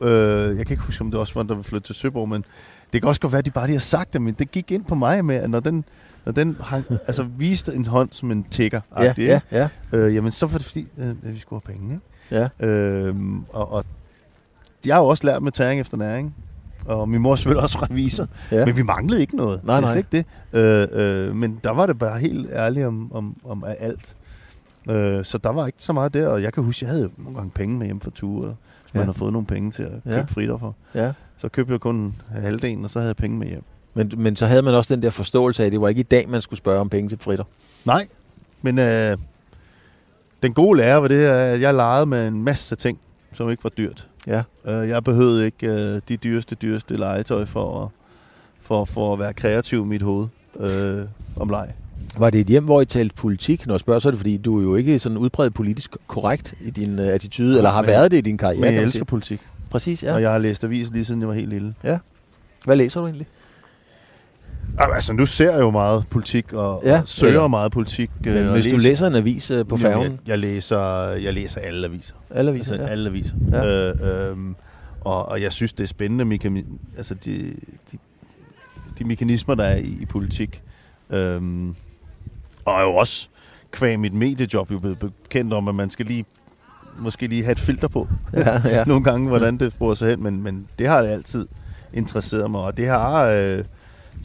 [0.00, 2.44] øh, jeg kan ikke huske, om det også var, der ville flytte til Søborg, men
[2.92, 4.70] det kan også godt være, at de bare lige har sagt det, men det gik
[4.70, 5.84] ind på mig med, at når den,
[6.24, 9.68] når den hang, altså, viste en hånd som en tigger Ja, ja, ja.
[9.92, 11.94] øh, jamen så var det fordi, øh, vi skulle have penge.
[11.94, 12.48] Ikke?
[12.60, 12.66] ja.
[12.66, 13.14] Øh,
[13.48, 13.84] og, og
[14.86, 16.34] jeg har jo også lært med tæring efter næring,
[16.84, 18.66] og min mor er selvfølgelig også revisor, ja.
[18.66, 19.64] men vi manglede ikke noget.
[19.64, 19.92] Nej, det nej.
[19.92, 20.90] slet ikke det.
[20.92, 24.16] Øh, øh, men der var det bare helt ærligt om, om, om alt.
[24.90, 27.34] Øh, så der var ikke så meget der, og jeg kan huske, jeg havde nogle
[27.36, 28.46] gange penge med hjem for ture,
[28.82, 28.98] hvis Ja.
[28.98, 30.24] man har fået nogle penge til at købe ja.
[30.28, 30.74] fritter for.
[30.94, 31.12] ja.
[31.38, 33.62] Så købte jeg kun halvdelen, og så havde jeg penge med hjem.
[33.94, 36.02] Men, men så havde man også den der forståelse af, at det var ikke i
[36.02, 37.44] dag, man skulle spørge om penge til fritter.
[37.84, 38.06] Nej,
[38.62, 39.16] men øh,
[40.42, 42.98] den gode lærer var det at jeg legede med en masse ting,
[43.32, 44.08] som ikke var dyrt.
[44.26, 44.42] Ja.
[44.66, 47.88] Øh, jeg behøvede ikke øh, de dyreste, dyreste legetøj for at,
[48.60, 50.26] for, for at være kreativ i mit hoved
[50.60, 51.00] øh,
[51.36, 51.72] om leg.
[52.18, 53.66] Var det et hjem, hvor I talte politik?
[53.66, 56.54] Når jeg spørger, så er det fordi, du er jo ikke sådan udbredt politisk korrekt
[56.60, 58.60] i din uh, attitude, Nej, eller har men- været det i din karriere.
[58.60, 59.40] Men jeg elsker politik,
[59.70, 60.08] Præcis, ja.
[60.08, 60.14] ja.
[60.14, 61.74] og jeg har læst avis lige siden jeg var helt lille.
[62.64, 63.26] Hvad læser du egentlig?
[64.78, 67.40] Altså, nu ser jeg jo meget politik, og, Ja, ja, og søger ja.
[67.42, 67.48] ja.
[67.48, 68.10] meget politik.
[68.26, 71.34] øh, Men og hvis du læser en avis uh, på færgen, Jeg, jeg, læser, jeg
[71.34, 72.14] læser alle aviser.
[72.30, 72.90] alle aviser, altså, ja.
[72.92, 73.34] alle aviser.
[73.52, 73.92] Ja.
[73.92, 74.56] Øh, øhm,
[75.00, 77.54] og, og jeg synes, det er spændende, mekani- altså de,
[77.92, 77.98] de,
[78.98, 80.62] de mekanismer, der er i, i politik.
[81.10, 81.74] Øhm,
[82.64, 83.28] og er jo også
[83.70, 86.24] kvæg mit mediejob jo blevet bekendt om, at man skal lige
[86.98, 88.08] måske lige have et filter på.
[88.32, 88.84] ja, ja.
[88.92, 91.46] Nogle gange, hvordan det bruger sig hen, men, men det har det altid
[91.92, 92.60] interesseret mig.
[92.60, 93.24] Og det har...
[93.24, 93.64] Øh,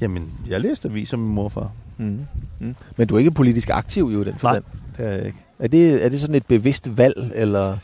[0.01, 1.71] jamen, jeg læste aviser med min morfar.
[1.97, 2.19] Mm.
[2.59, 2.75] Mm.
[2.97, 4.63] Men du er ikke politisk aktiv jo i den forstand.
[4.97, 5.37] Det er jeg ikke.
[5.59, 7.77] Er det, er det sådan et bevidst valg, eller...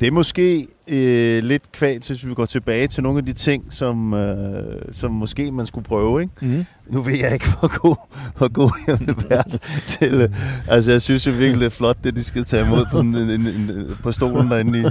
[0.00, 3.64] Det er måske øh, lidt kvalt, hvis vi går tilbage til nogle af de ting,
[3.70, 6.20] som, øh, som måske man skulle prøve.
[6.20, 6.32] Ikke?
[6.40, 6.64] Mm.
[6.90, 7.96] Nu ved jeg ikke, hvor god,
[8.36, 9.44] hvor god jeg vil være
[9.88, 10.14] til.
[10.14, 10.30] Øh,
[10.68, 13.14] altså, jeg synes jo virkelig, det er flot, det de skal tage imod på, en,
[13.14, 13.70] en, en,
[14.02, 14.84] på stolen derinde i,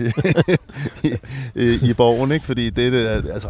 [1.08, 1.14] i,
[1.56, 2.32] i, i borgen.
[2.32, 2.46] Ikke?
[2.46, 3.50] Fordi det, det, altså,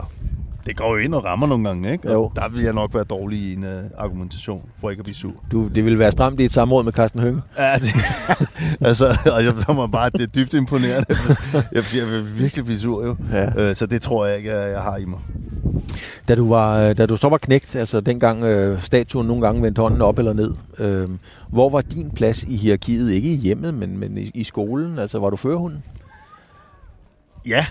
[0.68, 2.08] det går jo ind og rammer nogle gange, ikke?
[2.08, 2.32] Og Jo.
[2.36, 5.34] der vil jeg nok være dårlig i en uh, argumentation, for ikke at blive sur.
[5.52, 7.42] Du, det ville være stramt i et samråd med Carsten Hønge.
[7.58, 7.90] Ja, det,
[8.88, 11.16] altså, og jeg må bare, det er dybt imponerende.
[11.54, 13.16] Jeg, jeg vil virkelig blive sur, jo.
[13.32, 13.70] Ja.
[13.70, 15.20] Øh, så det tror jeg ikke, jeg jeg har i mig.
[16.28, 19.62] Da du, var, øh, da du så var knægt, altså dengang øh, statuen nogle gange
[19.62, 21.10] vendte hånden op eller ned, øh,
[21.50, 23.12] hvor var din plads i hierarkiet?
[23.12, 25.00] Ikke i hjemmet, men, men i, i skolen?
[25.00, 25.84] Altså var du førerhunden?
[27.48, 27.66] Ja.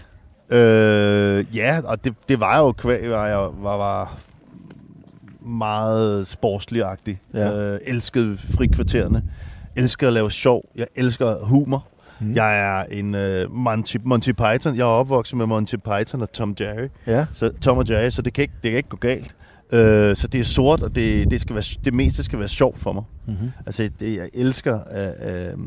[0.51, 4.19] Øh, ja, og det, det var jo kvæg, var jeg var, var
[5.47, 7.19] meget sportsligagtig.
[7.35, 7.73] Ja.
[7.75, 9.23] Øh, elskede frikvartererne.
[9.77, 10.69] Elsker at lave sjov.
[10.77, 11.87] Jeg elsker humor.
[12.21, 12.35] Mm.
[12.35, 14.77] Jeg er en uh, Monty, Monty Python.
[14.77, 16.89] Jeg er opvokset med Monty Python og Tom Jerry.
[17.07, 17.27] Ja.
[17.33, 19.35] Så Tom og Jerry, så det kan ikke, det kan ikke gå galt.
[19.73, 22.81] Øh, så det er sort, og det, det, skal være, det meste skal være sjovt
[22.81, 23.03] for mig.
[23.27, 23.51] Mm-hmm.
[23.67, 25.59] Altså, det, jeg elsker, øh, øh,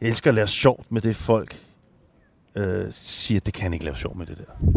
[0.00, 1.56] jeg elsker at lave sjovt med det folk
[2.56, 4.70] øh, siger, det kan han ikke lave sjov med det der.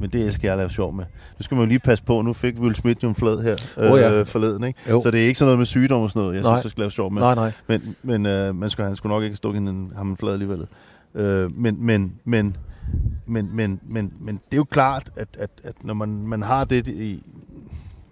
[0.00, 1.04] Men det elsker jeg lave sjov med.
[1.38, 3.56] Nu skal man jo lige passe på, nu fik Will Smith jo en flad her
[3.78, 4.22] øh, Åh, ja.
[4.22, 4.80] forleden, ikke?
[4.90, 5.00] Jo.
[5.02, 6.52] Så det er ikke sådan noget med sygdom og sådan noget, jeg Nej.
[6.52, 7.22] synes, jeg skal lave sjov med.
[7.22, 7.52] Nej, nej.
[7.66, 10.66] Men, men øh, man skulle, han skulle nok ikke stå en, ham en flad alligevel.
[11.14, 12.56] Øh, men, men, men,
[13.26, 16.64] men, men, men, men det er jo klart, at, at, at når man, man har
[16.64, 17.22] det i,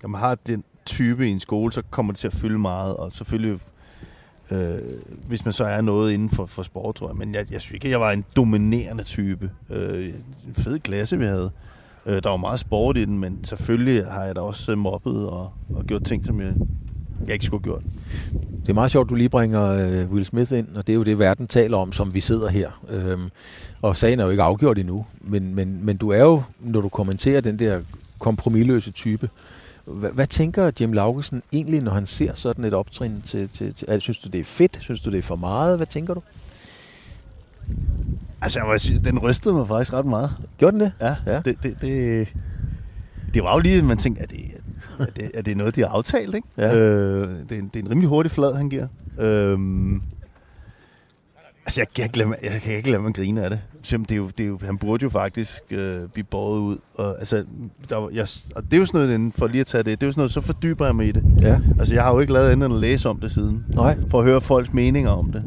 [0.03, 2.97] når man har den type i en skole, så kommer det til at fylde meget,
[2.97, 3.61] og selvfølgelig
[4.51, 4.79] øh,
[5.27, 7.17] hvis man så er noget inden for, for sport, tror jeg.
[7.17, 9.51] Men jeg, jeg synes ikke, at jeg var en dominerende type.
[9.71, 10.15] Øh,
[10.49, 11.51] en fed klasse, vi havde.
[12.07, 15.27] Øh, der var meget sport i den, men selvfølgelig har jeg da også øh, mobbet
[15.29, 16.53] og, og gjort ting, som jeg,
[17.27, 17.83] jeg ikke skulle have gjort.
[18.61, 21.03] Det er meget sjovt, du lige bringer øh, Will Smith ind, og det er jo
[21.03, 22.83] det, verden taler om, som vi sidder her.
[22.91, 23.31] Øhm,
[23.83, 26.89] og sagen er jo ikke afgjort endnu, men, men, men du er jo, når du
[26.89, 27.81] kommenterer den der
[28.19, 29.29] kompromilløse type,
[29.85, 33.91] hvad, hvad tænker Jim Laugesen egentlig, når han ser sådan et optrin til, til, til
[33.91, 34.79] altså, Synes du, det er fedt?
[34.81, 35.77] Synes du, det er for meget?
[35.77, 36.23] Hvad tænker du?
[38.43, 40.31] Altså, jeg må sige, den rystede mig faktisk ret meget.
[40.59, 40.93] Gjorde den det?
[41.01, 41.41] Ja, Ja.
[41.45, 42.29] Det, det, det,
[43.35, 44.41] det var jo lige, man tænkte, er det,
[44.99, 46.49] er det, er det noget, de har aftalt, ikke?
[46.59, 46.77] Ja.
[46.77, 48.87] Øh, det, er en, det er en rimelig hurtig flad, han giver.
[49.19, 50.03] Øhm,
[51.67, 53.61] altså, jeg kan ikke lade, mig- jeg kan ikke lade mig grine af det.
[53.83, 56.77] Simpelthen, det er jo, det er jo, han burde jo faktisk øh, blive båret ud.
[56.95, 57.45] Og, altså,
[57.91, 60.01] der, var- jeg, og det er jo sådan noget, inden- for lige at tage det,
[60.01, 61.25] det er jo sådan noget, så fordyber jeg mig i det.
[61.43, 61.59] Ja.
[61.79, 63.65] Altså, jeg har jo ikke lavet andet end at læse om det siden.
[63.75, 63.99] Nej.
[64.11, 65.45] For at høre folks meninger om det.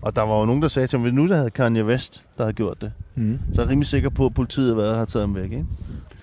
[0.00, 2.24] Og der var jo nogen, der sagde til mig, hvis nu der havde Kanye West,
[2.38, 3.38] der havde gjort det, Mm.
[3.54, 5.44] så er jeg rimelig sikker på, at politiet har været og har taget ham væk.
[5.44, 5.64] Ikke?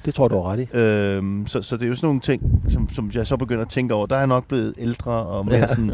[0.05, 0.77] Det tror du har ret i.
[0.77, 3.69] Øhm, så, så det er jo sådan nogle ting, som, som jeg så begynder at
[3.69, 4.05] tænke over.
[4.05, 5.67] Der er jeg nok blevet ældre, og mere Ja.
[5.67, 5.91] sådan,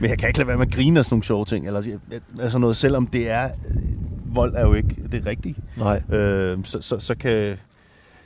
[0.00, 1.66] men jeg kan ikke lade være med at grine af sådan nogle sjove ting.
[1.66, 1.82] Eller,
[2.40, 5.54] altså noget, selvom det er, øh, vold er jo ikke det rigtige.
[5.76, 6.02] Nej.
[6.12, 7.56] Øhm, så, så, så, kan,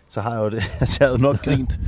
[0.08, 0.62] så har jeg jo det.
[0.80, 1.80] Altså, jeg havde nok grint.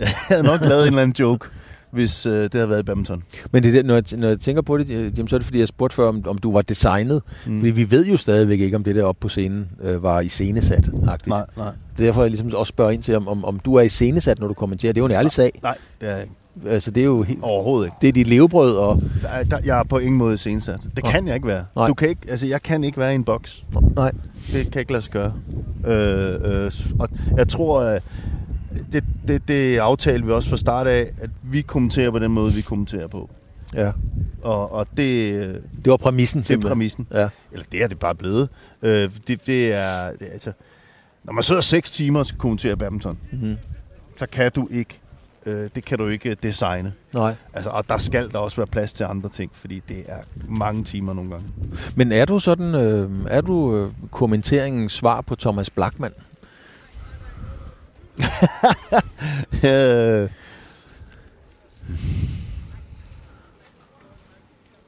[0.00, 1.46] Jeg havde nok lavet en eller anden joke,
[1.90, 3.22] hvis øh, det havde været i badminton.
[3.52, 5.58] Men det er når, jeg, når jeg tænker på det, Jim, så er det fordi,
[5.58, 7.22] jeg spurgte før, om, om du var designet.
[7.46, 7.58] Mm.
[7.60, 10.90] Fordi vi ved jo stadigvæk ikke, om det der oppe på scenen øh, var iscenesat.
[10.92, 11.16] Nej,
[11.56, 11.72] nej.
[11.98, 14.38] Det er derfor, jeg ligesom også spørger ind til, om, om, om du er iscenesat,
[14.40, 14.92] når du kommenterer.
[14.92, 15.50] Det er jo en ærlig sag.
[15.62, 16.34] Nej, det er jeg ikke.
[16.66, 17.96] Altså, det er jo helt, overhovedet ikke.
[18.00, 19.02] det er dit levebrød, og...
[19.22, 20.80] Der, er- der, jeg er på ingen måde iscenesat.
[20.96, 21.64] Det kan jeg ikke være.
[21.76, 21.86] Nej.
[21.86, 23.64] Du kan ikke, altså, jeg kan ikke være i en boks.
[23.96, 24.12] Nej.
[24.52, 25.32] Det kan ikke lade sig gøre.
[25.86, 28.02] Øh, øh, og jeg tror, at
[28.92, 32.52] det, det, det aftalte vi også fra start af, at vi kommenterer på den måde,
[32.52, 33.30] vi kommenterer på.
[33.74, 33.92] Ja.
[34.42, 35.32] Og, og det,
[35.84, 36.74] Det var præmissen, det er simpelthen.
[36.76, 37.06] præmissen.
[37.14, 37.28] Ja.
[37.52, 38.48] Eller det er det bare blevet.
[38.82, 40.52] Øh, det, det, er, det er altså...
[41.26, 43.56] Når man sidder seks timer og skal kommentere badminton, Mm-hmm.
[44.16, 45.00] så kan du ikke,
[45.46, 46.92] øh, det kan du ikke designe.
[47.14, 47.34] Nej.
[47.52, 50.84] Altså, og der skal der også være plads til andre ting, fordi det er mange
[50.84, 51.46] timer nogle gange.
[51.96, 56.12] Men er du sådan, øh, er du øh, kommenteringens svar på Thomas Blackman?
[59.64, 60.30] Øh,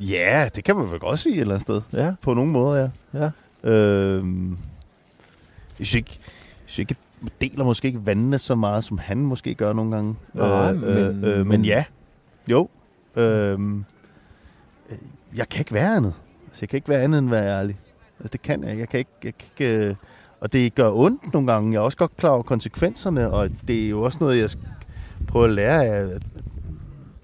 [0.01, 1.83] ja, det kan man vel godt sige et eller andet sted.
[1.93, 2.15] Ja.
[2.23, 3.21] På nogle måder, ja.
[3.65, 3.71] Ja.
[3.71, 4.25] Øh,
[5.79, 6.19] jeg synes ikke,
[6.69, 6.97] synes ikke,
[7.41, 10.17] deler måske ikke vandene så meget, som han måske gør nogle gange.
[10.35, 11.85] Nej, øh, men- øh, øh, men- men ja,
[12.51, 12.69] jo.
[13.17, 13.59] Øh,
[15.37, 16.15] jeg kan ikke være andet.
[16.47, 17.77] Altså, jeg kan ikke være andet end at være ærlig.
[18.19, 18.79] Altså, det kan jeg.
[18.79, 19.11] Jeg kan ikke...
[19.25, 19.95] Jeg kan ikke øh,
[20.41, 21.73] og det gør ondt nogle gange.
[21.73, 24.65] Jeg er også godt klar over konsekvenserne, og det er jo også noget, jeg skal
[25.29, 26.09] prøve at lære af.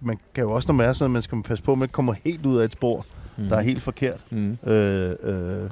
[0.00, 2.14] Man kan jo også, når man er sådan, man skal passe på, at man kommer
[2.24, 3.44] helt ud af et spor, Mm.
[3.48, 4.20] der er helt forkert.
[4.30, 4.58] Mm.
[4.66, 5.70] Øh, øh,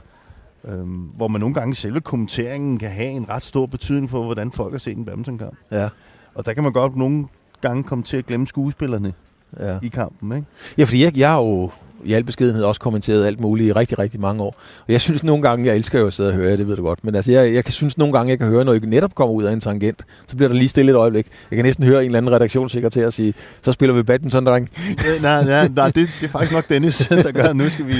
[0.64, 4.52] øh, hvor man nogle gange selve kommenteringen kan have en ret stor betydning for, hvordan
[4.52, 5.56] folk har set en badmintonkamp.
[5.70, 5.88] Ja.
[6.34, 7.26] Og der kan man godt nogle
[7.60, 9.12] gange komme til at glemme skuespillerne
[9.60, 9.78] Ja.
[9.82, 10.46] i kampen, ikke?
[10.78, 11.70] Ja, fordi jeg, jeg har jo
[12.04, 14.54] i al beskedenhed også kommenteret alt muligt i rigtig, rigtig mange år.
[14.86, 16.82] Og jeg synes nogle gange, jeg elsker jo at sidde og høre, det ved du
[16.82, 19.14] godt, men altså jeg, jeg kan synes nogle gange, jeg kan høre, når jeg netop
[19.14, 21.26] kommer ud af en tangent, så bliver der lige stille et øjeblik.
[21.50, 24.70] Jeg kan næsten høre en eller anden redaktionssekretær sige, så spiller vi badminton, dreng.
[25.22, 27.94] nej, nej, nej det, det er faktisk nok Dennis, der gør, nu skal vi...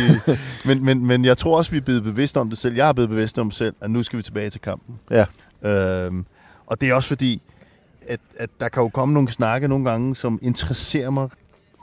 [0.64, 2.74] Men, men, men jeg tror også, vi er blevet bevidste om det selv.
[2.74, 4.94] Jeg er blevet bevidst om selv, at nu skal vi tilbage til kampen.
[5.10, 5.24] Ja.
[5.70, 6.24] Øhm,
[6.66, 7.42] og det er også fordi,
[8.08, 11.28] at, at der kan jo komme nogle snakke nogle gange, som interesserer mig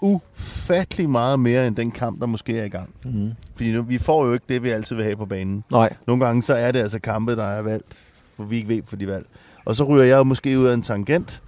[0.02, 2.90] ufattelig meget mere end den kamp, der måske er i gang.
[3.06, 3.32] Mm.
[3.56, 5.64] Fordi nu, vi får jo ikke det, vi altid vil have på banen.
[5.72, 5.94] Nej.
[6.08, 8.96] Nogle gange så er det altså kampe, der er valgt, for vi ikke ved, for
[8.96, 9.26] de valg.
[9.66, 11.44] Og så ryger jeg måske ud af en tangent,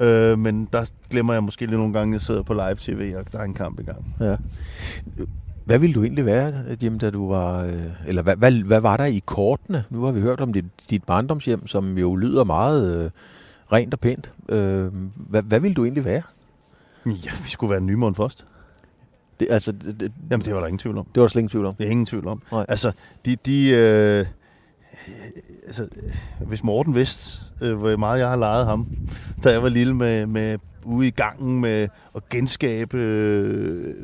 [0.00, 3.32] øh, men der glemmer jeg måske lige nogle gange, at jeg sidder på live-tv, og
[3.32, 4.14] der er en kamp i gang.
[4.20, 4.36] Ja.
[5.64, 6.52] Hvad ville du egentlig være,
[6.82, 7.62] Jim, da du var...
[7.62, 7.72] Øh,
[8.06, 9.84] eller hvad, hvad, hvad var der i kortene?
[9.90, 13.10] Nu har vi hørt om dit, dit barndomshjem, som jo lyder meget øh,
[13.72, 14.30] rent og pænt.
[14.48, 16.22] Øh, hvad, hvad ville du egentlig være?
[17.06, 18.46] Ja, vi skulle være Nymon først.
[19.40, 21.04] Det, altså, det, det, Jamen, det var der ingen tvivl om.
[21.04, 21.74] det var der slet ingen tvivl om.
[21.74, 22.42] Det er ingen tvivl om.
[22.52, 22.66] Nej.
[22.68, 22.92] Altså,
[23.24, 23.36] de...
[23.36, 24.26] de øh,
[25.66, 25.88] altså,
[26.46, 28.86] hvis Morten vidste, øh, hvor meget jeg har leget ham,
[29.44, 33.94] da jeg var lille med, med ude i gangen med at genskabe øh,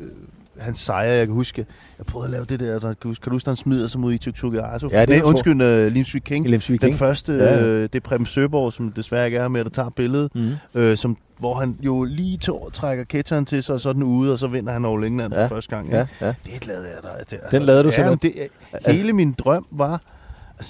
[0.63, 1.65] hans sejre, jeg kan huske.
[1.97, 3.87] Jeg prøvede at lave det der, der kan, du huske, kan du huske, han smider
[3.87, 4.87] sig mod i Tuktuki Arso?
[4.91, 6.49] Ja, det Nej, undskyld, uh, Limsvig King.
[6.49, 6.99] Lemsvig Den King.
[6.99, 7.63] første, Ja, ja.
[7.65, 10.51] øh, det er Preben Søborg, som desværre ikke er med, der tager billedet, Mm.
[10.75, 14.03] øh, som, hvor han jo lige to, trækker ketcheren til sig, og så er den
[14.03, 15.47] ude, og så vinder han over England Ja, ja.
[15.47, 15.89] første gang.
[15.89, 16.33] Ja, ja.
[16.45, 17.23] Det lavede jeg der.
[17.27, 17.37] til.
[17.51, 18.49] Den lavede du ja, simpelthen?
[18.71, 20.01] men det, Hele min drøm var...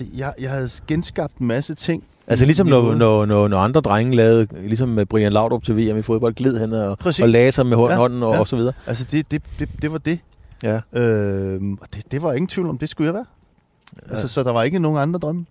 [0.01, 2.03] Altså, jeg, jeg havde genskabt en masse ting.
[2.27, 5.97] Altså ligesom når, når, når, når andre drenge lavede, ligesom med Brian Laudrup til VM
[5.97, 7.21] i fodbold, gled han og, Præcis.
[7.23, 8.39] og lagde sig med hånd, Ja, hånden og, ja.
[8.39, 8.73] og så videre.
[8.87, 10.19] Altså, det, det, det, det var det.
[10.63, 10.79] Ja.
[10.93, 13.25] Øhm, og det, det var ingen tvivl om, det skulle jeg være.
[14.07, 14.11] Ja.
[14.11, 15.45] Altså, så der var ikke nogen andre drømme.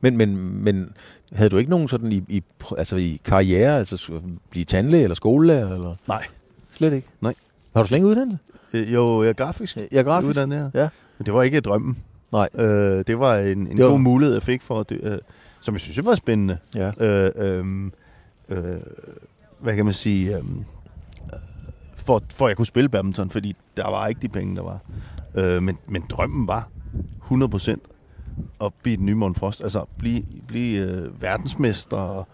[0.00, 0.92] Men, men, men
[1.32, 2.42] havde du ikke nogen sådan i, i,
[2.78, 4.20] altså i karriere, altså
[4.50, 5.74] blive tandlæge eller skolelærer?
[5.74, 5.94] Eller?
[6.08, 6.24] Nej.
[6.72, 7.08] Slet ikke?
[7.20, 7.34] Nej.
[7.76, 8.38] Har du slet ingen uddannelse?
[8.74, 9.76] Øh, jo, jeg er grafisk.
[9.76, 10.28] Jeg er grafisk.
[10.28, 10.88] Uddannet, Ja.
[11.18, 11.96] Men det var ikke drømmen.
[12.32, 12.48] Nej.
[12.58, 15.18] Øh, det var en, en Det var- god mulighed, jeg fik for, at øh,
[15.60, 16.58] som jeg synes var spændende.
[16.74, 16.92] Ja.
[17.00, 17.90] øh, øh,
[18.48, 18.80] øh,
[19.60, 20.42] hvad kan man sige, øh,
[21.96, 24.78] for, for at jeg kunne spille badminton, fordi der var ikke de penge, der var.
[25.34, 26.68] Øh, men, men drømmen var
[27.30, 27.76] 100%
[28.60, 32.28] at blive den nye Morten Frost, altså blive, blive øh, verdensmester, og,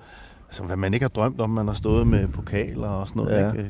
[0.54, 3.36] altså hvad man ikke har drømt om, man har stået med pokaler og sådan noget.
[3.40, 3.52] Ja.
[3.52, 3.68] Ikke?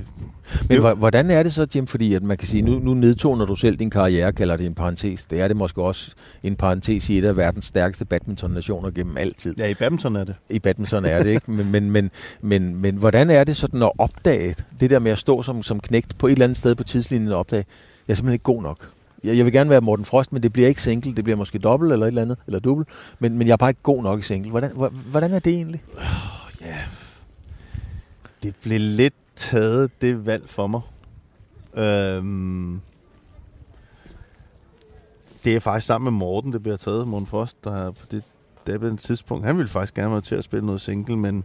[0.69, 1.87] Men hvor- hvordan er det så, Jim?
[1.87, 4.75] Fordi at man kan sige, nu, nu nedtoner du selv din karriere, kalder det en
[4.75, 5.27] parentes.
[5.27, 6.11] Det er det måske også
[6.43, 9.55] en parentes i et af verdens stærkeste badminton-nationer gennem altid.
[9.59, 10.35] Ja, i badminton er det.
[10.51, 12.11] I badminton er det ikke, men, men, men,
[12.43, 15.81] men, men hvordan er det sådan at opdage det der med at stå som, som
[15.81, 17.65] knægt på et eller andet sted på tidslinjen og opdage,
[18.09, 18.89] jeg er simpelthen ikke god nok.
[19.25, 21.59] Jeg, jeg vil gerne være Morten Frost, men det bliver ikke single, det bliver måske
[21.59, 24.19] dobbelt eller et eller andet, eller dubbelt, men, men jeg er bare ikke god nok
[24.19, 24.51] i single.
[24.51, 25.81] Hvordan, hvor- hvordan er det egentlig?
[26.65, 26.79] Ja.
[28.43, 30.81] Det blev lidt taget, det valg for mig.
[31.75, 32.81] Øhm,
[35.45, 37.09] det er faktisk sammen med Morten, det bliver taget.
[37.09, 38.23] Morten Frost, der er på det,
[38.67, 39.47] det er på den tidspunkt.
[39.47, 41.45] Han ville faktisk gerne være til at spille noget single, men,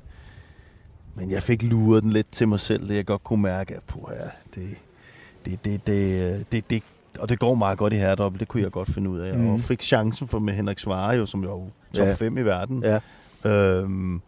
[1.15, 3.83] men jeg fik luret den lidt til mig selv, det jeg godt kunne mærke, at
[3.87, 4.69] puh, ja, det,
[5.45, 6.83] det, det, det, det, det,
[7.19, 9.33] og det går meget godt i herredobbelt, det kunne jeg godt finde ud af.
[9.33, 9.43] Mhm.
[9.43, 9.53] Mm.
[9.53, 12.13] Og fik chancen for med Henrik Svare, jo, som jo er top Ja.
[12.13, 12.83] 5 i verden.
[12.83, 12.99] Ja.
[13.51, 14.21] Øhm,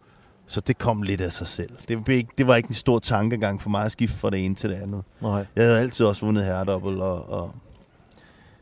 [0.52, 1.70] så det kom lidt af sig selv.
[1.88, 4.44] Det, blev ikke, det var ikke en stor tankegang for mig at skifte fra det
[4.44, 5.02] ene til det andet.
[5.20, 5.46] Nej.
[5.56, 7.54] Jeg havde altid også vundet herredobbelt, og, og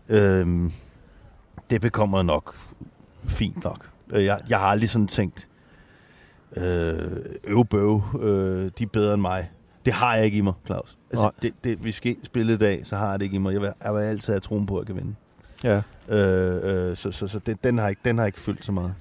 [0.09, 0.72] øhm,
[1.70, 2.57] det bekommer nok
[3.28, 3.91] fint nok.
[4.11, 5.49] Øh, Jeg, jeg har aldrig sådan tænkt,
[6.57, 7.11] øh,
[7.45, 9.51] øvbøv, øh, de er bedre end mig.
[9.84, 10.99] Det har jeg ikke i mig, Claus.
[11.12, 11.24] Nej.
[11.24, 13.53] Altså, det, det, vi skal spille i dag, så har jeg det ikke i mig.
[13.53, 15.14] Jeg vil, jeg vil altid have troen på, at jeg kan vinde.
[15.64, 15.82] Ja.
[16.09, 18.95] Øh, øh, så så, så det, den, har ikke, den har ikke fyldt så meget.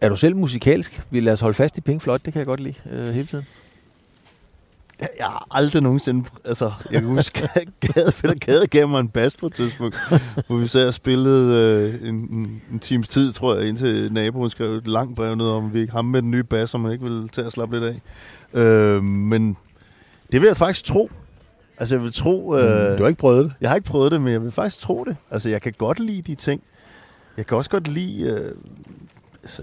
[0.00, 1.02] Er du selv musikalsk?
[1.10, 3.26] Vi lader os holde fast i Pink Floyd, det kan jeg godt lide øh, hele
[3.26, 3.46] tiden.
[5.00, 6.24] Jeg, jeg har aldrig nogensinde...
[6.44, 9.96] Altså, jeg kan huske, at Gade, Peter Gade gav mig en bas på et tidspunkt,
[10.46, 11.54] hvor vi så og spillede
[12.02, 15.46] øh, en, en, en times tid, tror jeg, indtil naboen skrev et langt brev ned
[15.46, 17.80] om, vi ikke ham med den nye bas, som man ikke ville tage at slappe
[17.80, 18.00] lidt
[18.54, 18.60] af.
[18.60, 19.56] Øh, men
[20.32, 21.10] det vil jeg faktisk tro.
[21.78, 22.56] Altså, jeg vil tro...
[22.56, 23.52] Øh, Mm, du har ikke prøvet det?
[23.60, 25.16] Jeg har ikke prøvet det, men jeg vil faktisk tro det.
[25.30, 26.62] Altså, jeg kan godt lide de ting.
[27.36, 28.22] Jeg kan også godt lide...
[28.22, 28.52] Øh,
[29.46, 29.62] altså,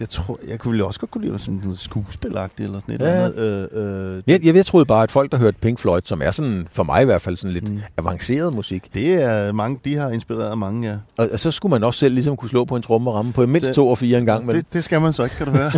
[0.00, 3.00] jeg tror, jeg kunne vel også godt kunne lide sådan noget skuespilagtigt eller sådan et
[3.00, 3.68] Ja, eller andet.
[3.72, 6.30] Øh, øh, Jeg, jeg, jeg troede bare, at folk, der hørte Pink Floyd, som er
[6.30, 7.80] sådan, for mig i hvert fald, sådan lidt Mm.
[7.98, 10.96] avanceret musik, det er mange, de har inspireret mange, ja.
[11.16, 13.32] og, og så skulle man også selv ligesom kunne slå på en tromme og ramme
[13.32, 14.46] på mindst Det- to og fire en gang.
[14.46, 15.70] Men, Det, det skal man så ikke, kan du høre.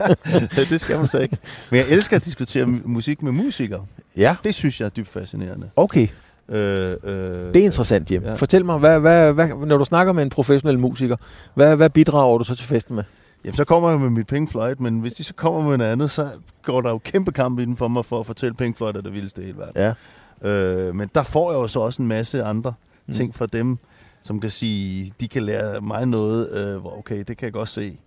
[0.70, 1.36] det skal man så ikke.
[1.70, 3.84] Men jeg elsker at diskutere mu- musik med musikere.
[4.16, 5.70] ja, Det synes jeg er dybt fascinerende.
[5.76, 6.08] okay.
[6.48, 8.22] Øh, øh, Det er interessant, Jim.
[8.22, 8.34] Ja.
[8.34, 11.16] Fortæl mig, hvad, hvad, hvad, når du snakker med en professionel musiker,
[11.54, 13.04] hvad, hvad bidrager du så til festen med?
[13.44, 15.92] Jamen, så kommer jeg med mit Pink Floyd, men hvis de så kommer med noget
[15.92, 16.28] andet, så
[16.62, 19.00] går der jo kæmpe kamp i den for mig for at fortælle Pink Floyd er
[19.00, 19.94] det vildeste i hele verden.
[20.42, 20.50] Ja.
[20.50, 22.74] Øh, men der får jeg jo så også en masse andre
[23.06, 23.12] mm.
[23.12, 23.78] ting fra dem,
[24.22, 27.68] som kan sige, de kan lære mig noget, øh, hvor okay, det kan jeg godt
[27.68, 27.98] se.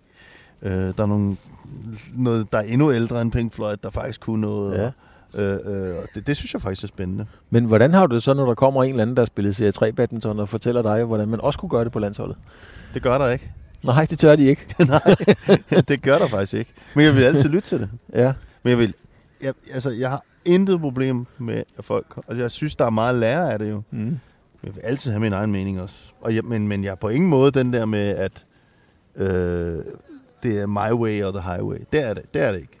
[0.62, 1.36] Øh, der er nogle,
[2.14, 4.78] noget, der er endnu ældre end Pink Floyd, der faktisk kunne noget.
[4.78, 4.90] Ja.
[5.34, 7.26] Øh, øh, det, det synes jeg faktisk er spændende.
[7.50, 9.72] Men hvordan har du det så, når der kommer en eller anden, der spiller Serie
[9.72, 12.36] 3 badminton og fortæller dig, hvordan man også kunne gøre det på landsholdet?
[12.94, 13.52] Det gør der ikke.
[13.82, 14.74] Nej, det tør de ikke.
[14.88, 15.14] Nej,
[15.88, 16.72] det gør der faktisk ikke.
[16.94, 17.90] Men jeg vil altid lytte til det.
[18.14, 18.32] ja.
[18.62, 18.94] Men jeg vil,
[19.42, 23.16] jeg, altså, jeg har intet problem med at folk, altså jeg synes, der er meget
[23.18, 23.82] lære af det jo.
[23.90, 24.18] Mm.
[24.64, 25.96] Jeg vil altid have min egen mening også.
[26.20, 28.44] Og jeg, men, men jeg er på ingen måde den der med, at
[29.16, 29.84] øh,
[30.42, 31.78] det er my way or the highway.
[31.92, 32.78] Det er det, det, er det ikke.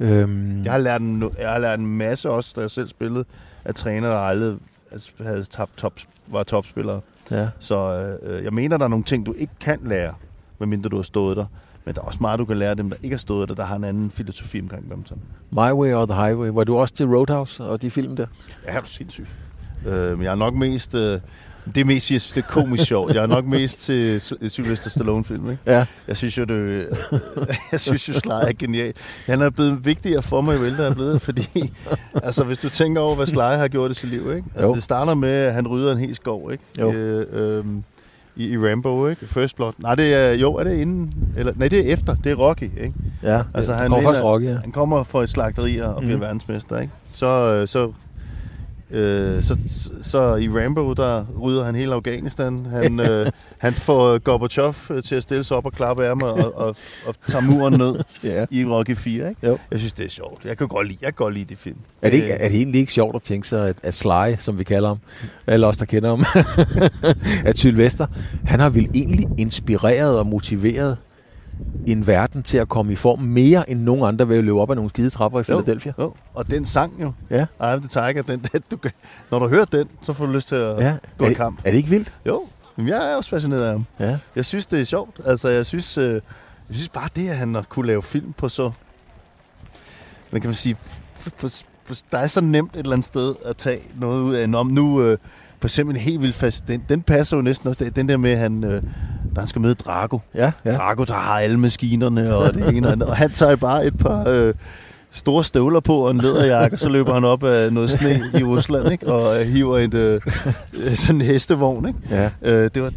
[0.00, 3.24] Øhm, Jeg har, lært en, jeg har lært en masse også, da jeg selv spillede,
[3.64, 4.56] af træner, der aldrig
[4.92, 5.92] altså, havde tabt top,
[6.26, 7.00] var topspillere.
[7.30, 7.48] ja.
[7.58, 10.14] Så øh, jeg mener, der er nogle ting, du ikke kan lære,
[10.58, 11.44] medmindre du har stået der.
[11.84, 13.64] Men der er også meget, du kan lære dem, der ikke har stået der, der
[13.64, 15.20] har en anden filosofi omkring badminton.
[15.50, 16.48] My Way or the Highway.
[16.48, 18.26] Var du også til Roadhouse og de film der?
[18.66, 19.26] Ja, er du sindssyg.
[19.86, 20.94] Øh, men jeg er nok mest...
[20.94, 21.20] Øh,
[21.74, 23.14] det er mest, fordi jeg synes, det er komisk sjovt.
[23.14, 25.62] Jeg er nok mest til Sylvester Stallone-film, ikke?
[25.66, 25.86] Ja.
[26.08, 26.86] Jeg synes jo, det,
[27.72, 28.92] jeg synes jo, Sly er genial.
[29.26, 31.72] Han er blevet vigtigere for mig, jo ældre jeg er blevet, fordi
[32.14, 34.44] altså, hvis du tænker over, hvad Sly har gjort i sit liv, ikke?
[34.54, 34.74] Altså, Jo.
[34.74, 36.64] det starter med, at han rydder en hel skov, ikke?
[36.80, 36.92] Jo.
[36.92, 37.64] Øh, øh,
[38.36, 39.26] i, i Rambo, ikke?
[39.26, 39.72] First Blood.
[39.78, 41.14] Nej, det er, jo, er det inden?
[41.36, 42.14] Eller, nej, det er efter.
[42.24, 42.92] Det er Rocky, ikke?
[43.22, 44.56] Ja, Altså, han kommer vinder- Rocky, ja.
[44.62, 46.20] Han kommer fra et slagteri og bliver Mhm.
[46.22, 46.92] verdensmester, ikke?
[47.12, 47.92] Så, øh, så,
[48.90, 49.58] øh, så,
[50.02, 52.66] så i Rambo, der rydder han hele Afghanistan.
[52.66, 53.26] Han, øh,
[53.58, 56.76] han får Gorbachev øh, til at stille sig op og klappe af mig og, og,
[57.06, 57.94] og tager muren ned
[58.32, 58.44] ja.
[58.50, 59.46] i Rocky 4, ikke?
[59.46, 59.58] Jo.
[59.70, 60.44] Jeg synes, det er sjovt.
[60.44, 61.76] Jeg kan godt lide, jeg kan godt lide det film.
[62.02, 64.36] Er det, ikke, Øh, er det egentlig ikke sjovt at tænke sig, at, at Sly,
[64.38, 64.98] som vi kalder ham,
[65.46, 66.24] eller os, der kender ham,
[67.48, 68.06] at Sylvester,
[68.44, 70.96] han har vel egentlig inspireret og motiveret
[71.86, 74.70] en verden til at komme i form mere end nogen andre ved at løbe op
[74.70, 75.92] ad nogle skide trapper i Philadelphia.
[75.98, 77.42] Jo, og den sang jo, Ja.
[77.42, 78.78] I Have the Tiger, den, den, du,
[79.30, 80.96] når du hører den, så får du lyst til at ja.
[81.18, 81.60] gå er i kamp.
[81.64, 82.12] Er det ikke vildt?
[82.26, 82.46] Jo,
[82.76, 83.84] men jeg er også fascineret af ham.
[84.00, 84.18] Ja.
[84.36, 85.20] Jeg synes, det er sjovt.
[85.24, 86.20] Altså, jeg synes, øh, jeg
[86.70, 88.70] synes bare det, at han har kunne lave film på så...
[90.30, 90.76] Man kan man sige,
[91.24, 91.48] på, på,
[91.88, 94.48] på, der er så nemt et eller andet sted at tage noget ud af.
[94.48, 95.18] Nå, nu, øh,
[95.60, 96.68] for eksempel helt vildt fast...
[96.68, 97.90] Den, den passer jo næsten også.
[97.96, 98.82] Den der med, at han, øh,
[99.36, 100.18] da han skal møde Drago.
[100.34, 100.74] Ja, Ja.
[100.76, 103.08] Drago, der har alle maskinerne og det ene og andet.
[103.08, 104.28] Og han tager bare et par...
[104.28, 104.54] Øh,
[105.10, 108.44] store støvler på og en læderjakke, og så løber han op af noget sne i
[108.44, 109.12] Rusland, ikke?
[109.12, 110.20] og øh, hiver et, øh,
[110.74, 111.88] øh, sådan en hestevogn.
[111.88, 111.98] Ikke?
[112.10, 112.30] ja.
[112.42, 112.92] Øh, det var øh,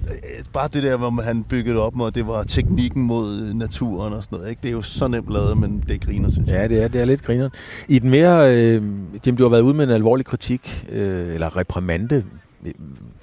[0.53, 4.23] bare det der, hvor han byggede det op med, det var teknikken mod naturen og
[4.23, 4.49] sådan noget.
[4.49, 4.59] Ikke?
[4.61, 6.55] Det er jo så nemt lavet, men det griner, synes jeg.
[6.55, 7.51] Ja, det er, det er lidt grineren.
[7.87, 8.83] I den mere, øh,
[9.27, 12.23] Jim, du har været ude med en alvorlig kritik, øh, eller reprimande,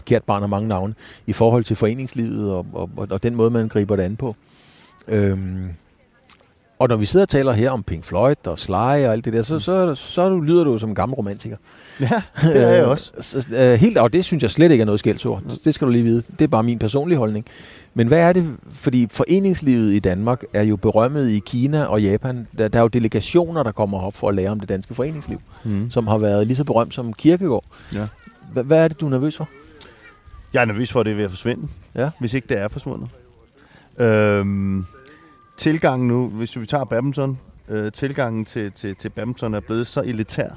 [0.04, 0.94] kært barn har mange navne,
[1.26, 4.36] i forhold til foreningslivet og, og, og, den måde, man griber det an på.
[5.08, 5.68] Øhm,
[6.78, 9.32] og når vi sidder og taler her om Pink Floyd og Sly og alt det
[9.32, 11.56] der, så, så, så du, lyder du som en gammel romantiker.
[12.00, 13.12] Ja, det er jeg også.
[13.16, 15.42] Øh, så, øh, helt, og det synes jeg slet ikke er noget skældsord.
[15.64, 16.22] Det skal du lige vide.
[16.38, 17.46] Det er bare min personlige holdning.
[17.94, 18.56] Men hvad er det?
[18.70, 22.46] Fordi foreningslivet i Danmark er jo berømmet i Kina og Japan.
[22.58, 25.38] Der, der er jo delegationer, der kommer op for at lære om det danske foreningsliv,
[25.64, 25.90] Mm.
[25.90, 27.64] som har været lige så berømt som Kirkegård.
[27.94, 28.06] Ja.
[28.54, 29.48] Hva- Hvad er det, du er nervøs for?
[30.52, 32.10] Jeg er nervøs for, at det er ved at forsvinde, Ja.
[32.20, 33.08] hvis ikke det er forsvundet.
[34.00, 34.84] Øhm,
[35.56, 37.38] tilgangen nu, hvis vi tager badminton,
[37.68, 40.48] øh, tilgangen til, til, til badminton er blevet så elitær,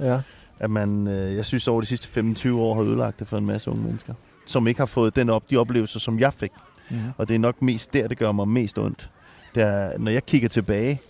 [0.00, 0.20] Ja.
[0.58, 3.46] at man, øh, jeg synes over de sidste 25 år har ødelagt det for en
[3.46, 4.14] masse unge mennesker,
[4.46, 6.52] som ikke har fået den op, de oplevelser, som jeg fik.
[6.90, 6.96] Mm.
[7.16, 9.10] Og det er nok mest der, det gør mig mest ondt.
[9.54, 11.00] Det er, når jeg kigger tilbage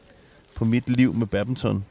[0.54, 1.84] på mit liv med badminton,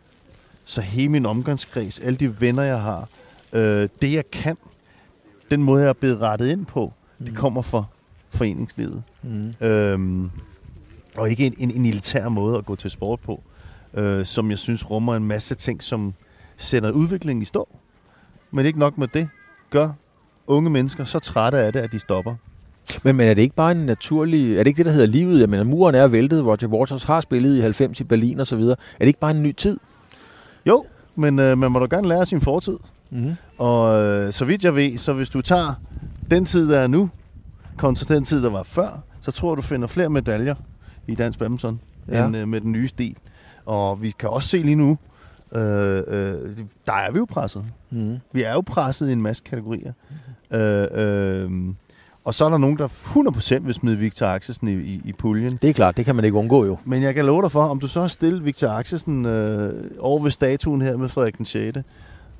[0.65, 3.07] så hele min omgangskreds, alle de venner, jeg har,
[3.53, 4.57] øh, det jeg kan,
[5.51, 7.25] den måde, jeg er blevet rettet ind på, mm.
[7.25, 7.83] det kommer fra
[8.29, 9.03] foreningslivet.
[9.23, 9.53] Mm.
[9.61, 10.31] Øhm,
[11.17, 13.43] og ikke en, en, en elitær måde at gå til sport på,
[13.93, 16.13] øh, som jeg synes rummer en masse ting, som
[16.57, 17.67] sætter udviklingen i stå.
[18.51, 19.29] Men ikke nok med det,
[19.69, 19.89] gør
[20.47, 22.35] unge mennesker så trætte af det, at de stopper.
[23.03, 24.53] Men, men er det ikke bare en naturlig...
[24.53, 25.39] Er det ikke det, der hedder livet?
[25.39, 26.45] Jeg mener, muren er væltet.
[26.45, 28.75] Roger Waters har spillet i 90 i Berlin og så videre.
[28.93, 29.79] Er det ikke bare en ny tid?
[30.65, 30.85] Jo,
[31.15, 32.77] men øh, man må da gerne lære sin fortid.
[33.13, 33.35] Mm.
[33.57, 35.73] Og øh, så vidt jeg ved, så hvis du tager
[36.31, 37.09] den tid, der er nu,
[37.77, 40.55] kontra den tid, der var før, så tror jeg, du finder flere medaljer
[41.07, 41.79] i dansk badminton,
[42.11, 42.25] Ja.
[42.25, 43.15] end øh, med den nye stil.
[43.65, 44.97] Og vi kan også se lige nu,
[45.55, 45.61] øh,
[45.97, 46.03] øh,
[46.85, 47.63] der er vi jo presset.
[47.89, 48.17] Mm.
[48.33, 49.93] Vi er jo presset i en masse kategorier.
[50.53, 51.49] Øh, øh,
[52.25, 55.59] og så er der nogen, der 100% vil smide Victor Axelsen i, i, i puljen.
[55.61, 56.77] Det er klart, det kan man ikke undgå jo.
[56.85, 60.23] Men jeg kan love dig for, om du så har stillet Victor Axelsen øh, over
[60.23, 61.77] ved statuen her med Frederik den 6.,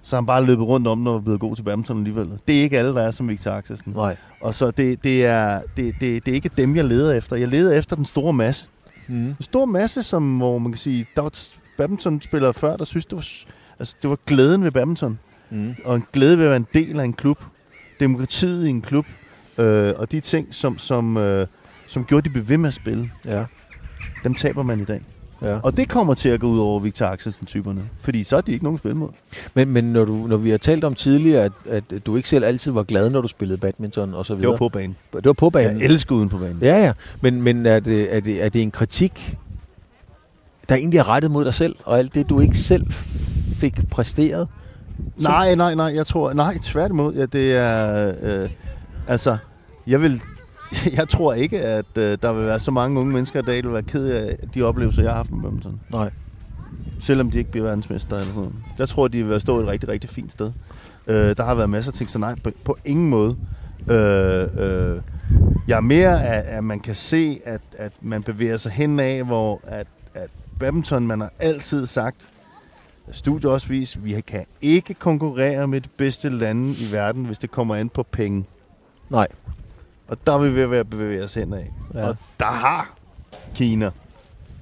[0.04, 2.40] så han bare løbet rundt om, når han er blevet god til badminton alligevel.
[2.48, 3.94] Det er ikke alle, der er som Victor Axelsen.
[3.96, 4.16] Nej.
[4.42, 7.36] Og så det, det, er, det, det, det er ikke dem, jeg leder efter.
[7.36, 8.66] Jeg leder efter den store masse.
[9.08, 9.28] Mm.
[9.28, 11.32] En stor masse, som, hvor man kan sige, der var
[11.78, 13.26] badmintonspillere før, der synes, det var,
[13.80, 15.20] altså, det var glæden ved badminton.
[15.50, 15.76] mm.
[15.86, 17.38] og en glæde ved at være en del af en klub.
[18.00, 19.06] Demokratiet i en klub,
[19.58, 21.48] øh, og de ting, som, som, øh,
[21.88, 23.46] som gjorde, de blev ved med at spille, Ja.
[24.24, 25.02] dem taber man i dag.
[25.44, 25.60] Ja.
[25.64, 28.64] Og det kommer til at gå ud over Victor Axelsen-typerne, fordi så er de ikke
[28.64, 29.10] nogen mod.
[29.54, 32.46] Men, men når, du, når vi har talt om tidligere, at, at du ikke selv
[32.46, 34.52] altid var glad, når du spillede badminton og så Det videre.
[34.52, 34.96] var på banen.
[35.14, 35.82] det var på banen.
[35.82, 36.58] Jeg elsker uden for banen.
[36.62, 36.94] Ja, ja.
[37.22, 39.38] Men, men er, det, er, det, er det en kritik,
[40.70, 42.86] der egentlig er rettet mod dig selv, og alt det, du ikke selv
[43.56, 44.48] fik præsteret?
[45.18, 48.50] Nej, nej, nej, jeg tror, nej, tværtimod, ja, det er, øh,
[49.08, 49.38] altså,
[49.88, 50.22] jeg vil,
[50.98, 53.62] jeg tror ikke, at øh, der vil være så mange unge mennesker i dag, der
[53.62, 55.80] vil være ked af de oplevelser, jeg har haft med badminton.
[55.90, 56.12] Nej.
[57.02, 58.56] Selvom de ikke bliver verdensmester eller sådan noget.
[58.78, 60.52] Jeg tror, de vil stå et rigtig, rigtig fint sted.
[61.08, 63.38] Øh, der har været masser af ting, så nej, på, på ingen måde.
[63.90, 65.02] Øh, øh,
[65.68, 69.24] jeg er mere af, at man kan se, at, at man bevæger sig hen af,
[69.24, 72.30] hvor at, at badminton, man har altid sagt,
[73.12, 77.52] studiet også vist, vi kan ikke konkurrere med de bedste lande i verden, hvis det
[77.52, 78.46] kommer an på penge.
[79.10, 79.28] Nej.
[80.14, 81.72] Og der er vi ved at bevæge os hen af.
[81.94, 82.08] Ja.
[82.08, 82.94] Og der har
[83.56, 83.90] Kina,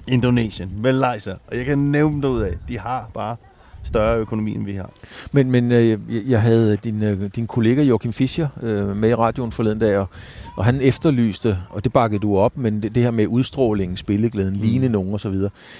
[0.07, 3.35] Indonesien, Malaysia, og jeg kan nævne dem ud af, de har bare
[3.83, 4.89] større økonomi, end vi har.
[5.31, 9.15] Men, men øh, jeg, jeg havde din, øh, din kollega Joachim Fischer øh, med i
[9.15, 10.09] radioen forleden dag, og,
[10.55, 14.53] og han efterlyste, og det bakkede du op, men det, det her med udstrålingen, spilleglæden,
[14.53, 14.59] mm.
[14.59, 15.35] ligne nogen osv.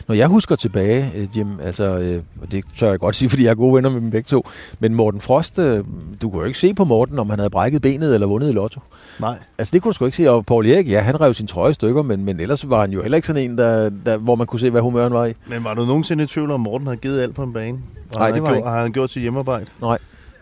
[0.08, 3.44] Når jeg husker tilbage, øh, Jim, altså, øh, og det tør jeg godt sige, fordi
[3.44, 4.48] jeg er gode venner med dem begge to,
[4.80, 5.84] men Morten Frost, øh,
[6.22, 8.54] du kunne jo ikke se på Morten, om han havde brækket benet eller vundet i
[8.54, 8.82] lotto.
[9.20, 9.38] Nej.
[9.58, 11.74] Altså det kunne du sgu ikke se, og Paul Erik, ja, han rev sin trøje
[11.74, 14.48] stykker, men, men ellers var han jo heller ikke sådan en, der, der, hvor man
[14.48, 15.34] kunne se, hvad humøren var i.
[15.48, 17.78] Men var du nogensinde i tvivl om, Morten havde givet alt på en bane?
[18.16, 18.64] Nej, det var havde ikke.
[18.64, 19.66] gjort, Har han gjort til hjemmearbejde?
[19.82, 19.98] Nej.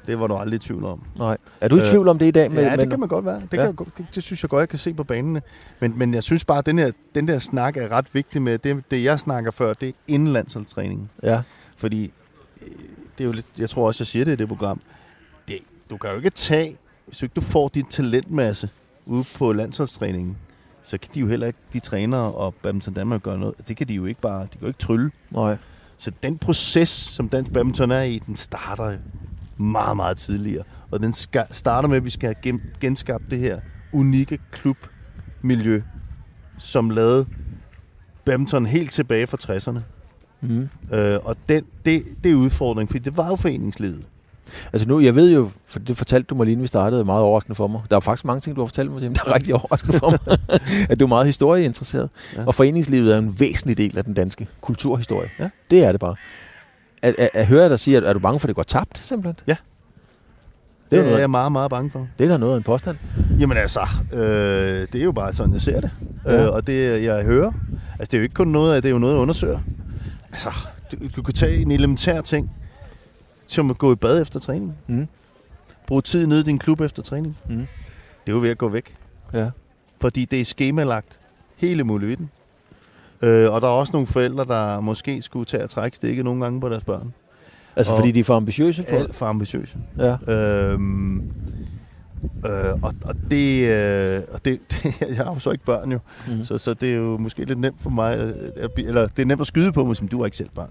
[0.10, 1.04] Det var du aldrig i tvivl om.
[1.18, 1.38] Nej.
[1.62, 2.52] Er du i Øh, tvivl om det i dag?
[2.52, 3.42] Med, ja, med, det kan man godt være.
[3.52, 3.72] Det, Ja.
[3.72, 5.42] kan jeg, det synes jeg godt, jeg kan se på banene.
[5.80, 8.58] Men, men jeg synes bare, at den, her, den der snak er ret vigtig med,
[8.58, 11.10] det, det jeg snakker før, det er indlandsoldtræningen.
[11.24, 11.42] Ja.
[11.78, 12.12] Fordi
[12.62, 12.68] øh,
[13.18, 14.82] det er jo lidt, jeg tror også, jeg siger det i det program.
[15.48, 15.58] Det,
[15.90, 18.70] du kan jo ikke tage, hvis ikke du får din talentmasse
[19.06, 20.38] ude på landsholdstræningen,
[20.84, 23.56] så kan de jo heller ikke, de trænere og Badminton Danmark gøre noget.
[23.68, 25.12] Det kan de jo ikke bare, de kan jo ikke trylle.
[25.32, 25.58] Nej.
[25.98, 28.98] Så den proces, som dansk badminton er i, den starter
[29.60, 30.64] meget, meget tidligere.
[30.92, 33.60] Og den ska- starter med, at vi skal have gen- genskabt det her
[33.94, 35.82] unikke klubmiljø,
[36.60, 37.26] som lavede
[38.26, 39.80] badminton helt tilbage fra 60'erne.
[40.42, 40.70] Mm.
[40.94, 44.06] Øh, og den, det, det er udfordringen, fordi det var jo foreningslivet.
[44.74, 47.22] Altså nu, jeg ved jo, for det fortalte du mig lige, inden vi startede, meget
[47.24, 47.82] overraskende for mig.
[47.90, 50.10] Der er faktisk mange ting, du har fortalt mig, Jim, der er rigtig overraskende for
[50.12, 50.20] mig.
[50.90, 52.10] at du er meget historieinteresseret.
[52.38, 52.46] Ja.
[52.46, 55.30] Og foreningslivet er en væsentlig del af den danske kulturhistorie.
[55.40, 55.50] Ja.
[55.72, 56.16] Det er det bare.
[57.02, 58.98] At, at, at høre dig sige, at er du bange for, at det går tabt,
[58.98, 59.36] simpelthen?
[59.48, 59.56] Ja.
[60.92, 62.08] Det er, Det er jeg noget, meget, meget bange for.
[62.20, 62.98] det er da noget af en påstand.
[63.40, 64.20] Jamen altså, øh,
[64.94, 65.92] det er jo bare sådan, jeg ser det.
[66.26, 66.34] Ja.
[66.34, 66.44] Ja.
[66.46, 67.52] Øh, og det, jeg hører,
[68.00, 69.60] altså det er jo ikke kun noget af, det er jo noget, jeg undersøger.
[70.32, 70.50] Altså,
[70.92, 72.52] du, du kan tage en elementær ting,
[73.48, 74.78] som at gå i bad efter træning.
[74.88, 75.08] Mm.
[75.88, 77.38] Brug tid nede i din klub efter træning.
[77.50, 77.56] Mm.
[77.58, 77.68] Det
[78.28, 78.96] er jo ved at gå væk.
[79.34, 79.50] Ja.
[80.02, 81.20] Fordi det er skemalagt
[81.56, 82.30] hele muligheden.
[83.22, 86.44] Øh, og der er også nogle forældre, der måske skulle tage at trække stikket nogle
[86.44, 87.14] gange på deres børn.
[87.76, 89.78] Altså Og- fordi de er for ambitiøse for Alt for ambitiøse.
[89.98, 90.34] Ja.
[90.34, 91.18] Øhm,
[92.46, 94.60] øh, og, og det, øh, og det,
[95.18, 96.44] jeg har jo så ikke børn jo, Mm.
[96.44, 99.26] så, så det er jo måske lidt nemt for mig, at, blive- eller det er
[99.26, 100.70] nemt at skyde på mig, som du har ikke selv børn.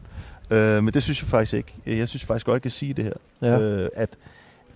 [0.50, 1.74] Øh, men det synes jeg faktisk ikke.
[1.86, 3.12] Jeg synes faktisk godt, jeg kan sige det her.
[3.42, 3.60] Ja.
[3.60, 4.16] Øh, at,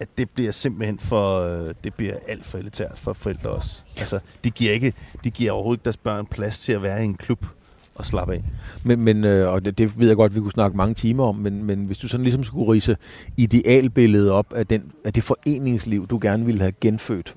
[0.01, 3.83] at det bliver simpelthen for, øh, det bliver alt for elitært for forældre også.
[3.97, 4.93] Altså, de giver, ikke,
[5.25, 7.47] de giver overhovedet ikke deres børn plads til at være i en klub
[7.95, 8.43] og slappe af.
[8.85, 11.37] Men, men øh, og det, det ved jeg godt, vi kunne snakke mange timer om,
[11.37, 12.97] men, men hvis du sådan ligesom skulle rise
[13.37, 17.35] idealbilledet op af, den, af det foreningsliv, du gerne ville have genfødt,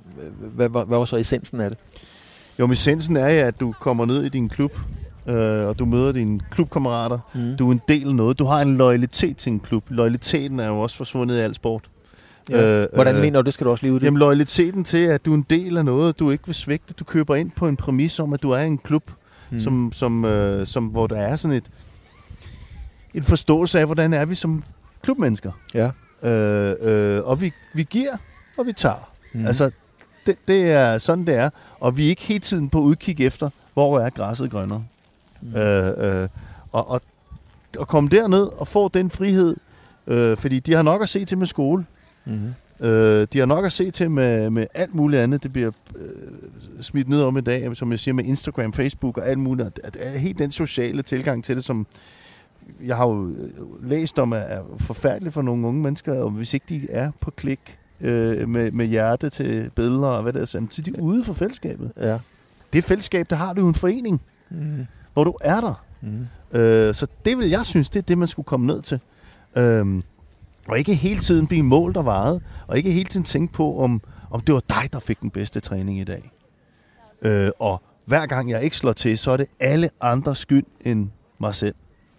[0.56, 1.80] hvad, hvad, hvad var så essensen af det?
[2.60, 4.72] Jo, men essensen er ja, at du kommer ned i din klub,
[5.28, 7.58] øh, og du møder dine klubkammerater, Mm.
[7.58, 8.40] Du er en del af noget.
[8.40, 9.84] Du har en loyalitet til en klub.
[9.90, 11.90] Loyaliteten er jo også forsvundet i al sport.
[12.50, 12.82] Ja.
[12.84, 15.26] Øh, Hvordan øh, mener du, det skal du også lige ud Jamen loyaliteten til, at
[15.26, 16.94] du er en del af noget, du ikke vil svigte.
[16.94, 19.12] Du køber ind på en præmis om, at du er en klub,
[19.50, 19.62] mm.
[19.62, 21.66] som, som, øh, som, hvor der er sådan et,
[23.14, 24.64] en forståelse af, hvordan er vi som
[25.02, 25.52] klubmennesker.
[25.74, 25.92] Ja.
[26.24, 28.18] Øh, øh, og vi, vi giver,
[28.58, 29.10] og vi tager.
[29.34, 29.46] Mm.
[29.46, 29.72] Altså,
[30.26, 31.50] det, det er sådan, det er.
[31.80, 34.84] Og vi er ikke hele tiden på udkig efter, hvor er græsset grønnere.
[35.42, 35.56] Mm.
[35.56, 36.30] Øh, øh,
[36.72, 37.02] og, og,
[37.78, 39.56] og komme derned og få den frihed,
[40.08, 41.86] øh, fordi de har nok at se til med skole.
[42.26, 42.54] Mm.
[42.80, 45.44] Øh, de har nok at se til med, med alt muligt andet.
[45.44, 49.28] Det bliver øh, smidt ned om i dag, som jeg siger, med Instagram, Facebook og
[49.28, 49.68] alt muligt.
[49.68, 51.88] At, at, at helt den sociale tilgang til det, som
[52.84, 56.66] jeg har jo øh, læst om, er, forfærdeligt for nogle unge mennesker, og hvis ikke
[56.70, 60.58] de er på klik øh, med, med hjerte til billeder og hvad det er, så
[60.58, 61.92] er de ude for fællesskabet.
[62.02, 62.18] Ja.
[62.74, 64.86] Det fællesskab, der har du en forening, Mm.
[65.14, 65.84] hvor du er der.
[66.02, 66.60] Mm.
[66.60, 69.00] Øh, så det vil jeg synes, det er det, man skulle komme ned til.
[69.58, 70.04] Øhm,
[70.68, 74.02] Og ikke hele tiden blive målt og vejet, og ikke hele tiden tænke på, om,
[74.32, 76.32] om det var dig, der fik den bedste træning i dag.
[77.22, 81.08] Øh, og hver gang jeg ikke slår til, så er det alle andres skyld end
[81.40, 81.76] mig selv.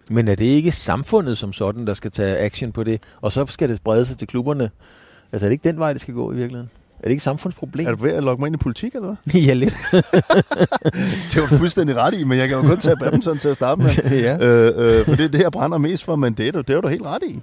[0.09, 3.45] Men er det ikke samfundet som sådan, der skal tage action på det, og så
[3.45, 4.69] skal det sprede sig til klubberne?
[5.31, 6.69] Altså er det ikke den vej, det skal gå i virkeligheden?
[6.99, 7.87] Er det ikke et samfundsproblem?
[7.87, 9.41] Er du ved at logge mig ind i politik, eller hvad?
[9.47, 9.77] ja, lidt.
[11.33, 13.81] det var fuldstændig ret i, men jeg kan jo kun tage badminton til at starte
[13.81, 13.89] med.
[14.27, 14.33] ja.
[14.35, 16.75] øh, øh, for det er det, jeg brænder mest for, men det er du, det
[16.75, 17.41] er du helt ret i.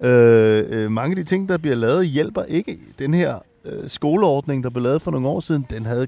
[0.00, 2.78] Øh, øh, mange af de ting, der bliver lavet, hjælper ikke.
[2.98, 6.06] Den her øh, skoleordning, der blev lavet for nogle år siden, den havde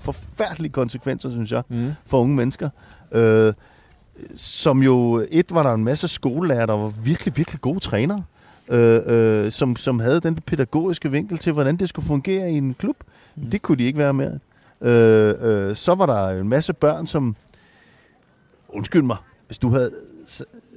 [0.00, 1.90] forfærdelige konsekvenser, synes jeg, Mm.
[2.06, 2.68] for unge mennesker.
[3.12, 3.52] Øh,
[4.36, 8.24] som jo, et var der en masse skolelærer, der var virkelig, virkelig gode trænere,
[8.68, 12.74] øh, øh, som, som havde den pædagogiske vinkel til, hvordan det skulle fungere i en
[12.74, 12.96] klub.
[13.36, 13.50] Mm.
[13.50, 14.38] Det kunne de ikke være med.
[14.80, 15.34] Øh,
[15.68, 17.36] øh, så var der en masse børn, som...
[18.68, 19.16] Undskyld mig,
[19.46, 19.90] hvis du havde...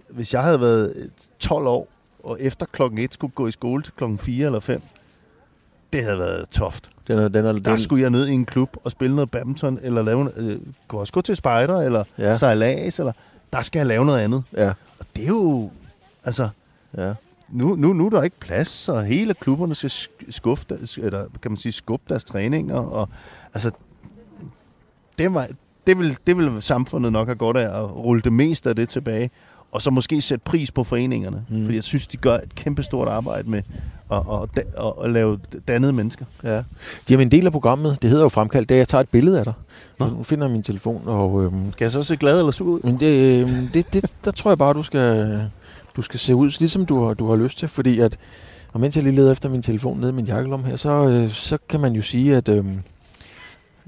[0.10, 1.88] Hvis jeg havde været 12 år,
[2.26, 4.82] og efter klokken 1 skulle gå i skole til klokken 4 eller 5,
[5.93, 6.89] det havde været toft.
[7.07, 9.32] Den er, den er, Der den, skulle jeg ned i en klub og spille noget
[9.32, 10.57] badminton, eller lave, øh,
[10.88, 12.38] gå også gå til spejder, eller Ja.
[12.38, 13.11] sejlads, eller
[13.53, 14.43] der skal jeg lave noget andet.
[14.57, 14.69] Ja,
[14.99, 15.69] Og det er jo,
[16.23, 16.49] altså,
[16.97, 17.13] ja.
[17.49, 20.65] nu, nu, nu er der ikke plads, og hele klubberne skal sk- skuffe,
[20.97, 23.09] eller kan man sige, skubbe deres træninger, og
[23.53, 23.71] altså,
[25.17, 25.47] det, var,
[25.88, 28.89] det, vil, det vil samfundet nok have godt af at rulle det meste af det
[28.89, 29.32] tilbage,
[29.76, 31.63] og så måske sætte pris på foreningerne, Mm.
[31.63, 33.61] fordi jeg synes, de gør et kæmpestort arbejde med
[34.11, 36.26] at, at, at, at lave dannede mennesker.
[36.43, 36.61] Ja.
[37.09, 39.09] Jamen, en del af programmet, det hedder jo fremkaldt, det er, at jeg tager et
[39.09, 39.53] billede af dig.
[39.99, 40.05] Nå.
[40.09, 42.80] Nu finder min telefon, og øhm, Skal jeg så se glad eller sur ud?
[42.84, 45.39] men det, øhm, det, det, der tror jeg bare, du skal,
[45.95, 48.17] du skal se ud, ligesom du har, du har lyst til, fordi at,
[48.73, 51.32] og mens jeg lige leder efter min telefon nede i min jakkelom her, så, øh,
[51.32, 52.80] så kan man jo sige, at, øhm,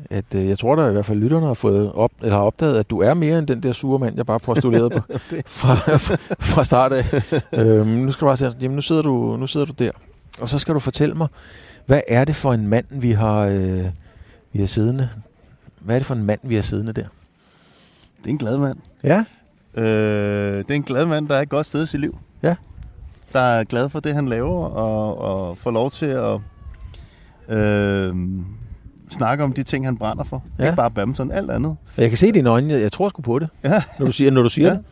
[0.09, 2.79] at øh, jeg tror da i hvert fald lytterne har fået op, eller har opdaget,
[2.79, 4.99] at du er mere end den der sure mand, jeg bare postulerede på
[5.47, 5.75] fra,
[6.39, 7.05] fra start af.
[7.59, 9.91] øhm, nu skal du bare sige, jamen nu sidder du, nu sidder du der,
[10.41, 11.27] og så skal du fortælle mig,
[11.85, 13.85] hvad er det for en mand, vi har, øh,
[14.53, 15.09] vi har siddende?
[15.79, 17.05] Hvad er det for en mand, vi har siddende der?
[18.17, 18.77] Det er en glad mand.
[19.03, 19.23] Ja.
[19.75, 22.17] Øh, det er en glad mand, der er et godt sted i sit liv.
[22.43, 22.55] Ja.
[23.33, 26.39] Der er glad for det, han laver, og, og får lov til at
[27.57, 28.15] øh,
[29.10, 30.43] snakke om de ting, han brænder for.
[30.60, 30.64] Ja.
[30.66, 31.76] Ikke bare badminton, alt andet.
[31.97, 33.84] Jeg kan se i dine øjne, jeg, tror sgu på det, Ja.
[33.99, 34.74] når du siger, når du siger Ja.
[34.74, 34.84] det.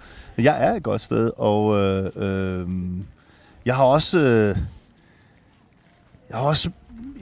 [0.45, 2.67] Jeg er et godt sted, og øh, øh,
[3.65, 4.19] jeg har også...
[4.19, 4.57] Øh,
[6.29, 6.69] jeg har også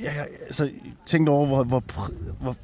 [0.04, 0.12] jeg,
[0.46, 0.70] altså,
[1.06, 1.84] tænkt over, hvor, hvor,
[2.42, 2.56] hvor,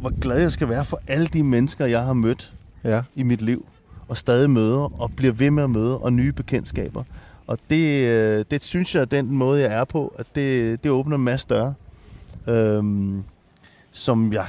[0.00, 2.52] hvor glad jeg skal være for alle de mennesker, jeg har mødt
[2.84, 3.02] Ja.
[3.14, 3.66] i mit liv,
[4.08, 7.02] og stadig møder, og bliver ved med at møde, og nye bekendtskaber.
[7.46, 11.16] Og det, øh, det synes jeg den måde, jeg er på, at det, det åbner
[11.16, 11.74] en masse døre,
[12.48, 13.22] øhm,
[13.96, 14.46] som jeg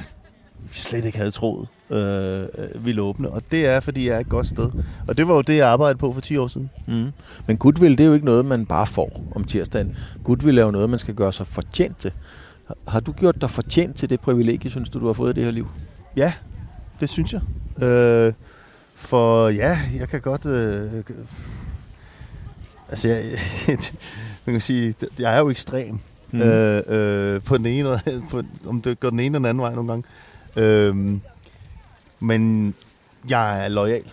[0.71, 3.29] slet ikke havde troet øh, øh, ville åbne.
[3.29, 4.69] Og det er, fordi jeg er et godt sted.
[5.07, 6.69] Og det var jo det, jeg arbejdede på for 10 år siden.
[6.87, 7.11] Mm.
[7.47, 9.97] Men goodwill, det er jo ikke noget, man bare får om tirsdagen.
[10.23, 12.11] Goodwill er jo noget, man skal gøre sig fortjent til.
[12.67, 15.35] Har- Har du gjort dig fortjent til det privilegie, synes du, du har fået i
[15.35, 15.67] det her liv?
[16.15, 16.33] Ja,
[16.99, 17.41] det synes jeg.
[17.87, 18.33] Øh,
[18.95, 20.45] for ja, jeg kan godt...
[20.45, 21.03] Øh,
[22.89, 23.21] altså, jeg,
[24.45, 25.99] man kan sige, jeg er jo ekstrem.
[26.31, 26.41] Mm.
[26.41, 27.99] Øh, øh, på den ene,
[28.31, 30.07] på, om det går den ene eller den anden vej nogle gange.
[30.55, 31.19] Øh,
[32.19, 32.73] men
[33.29, 34.03] jeg er lojal.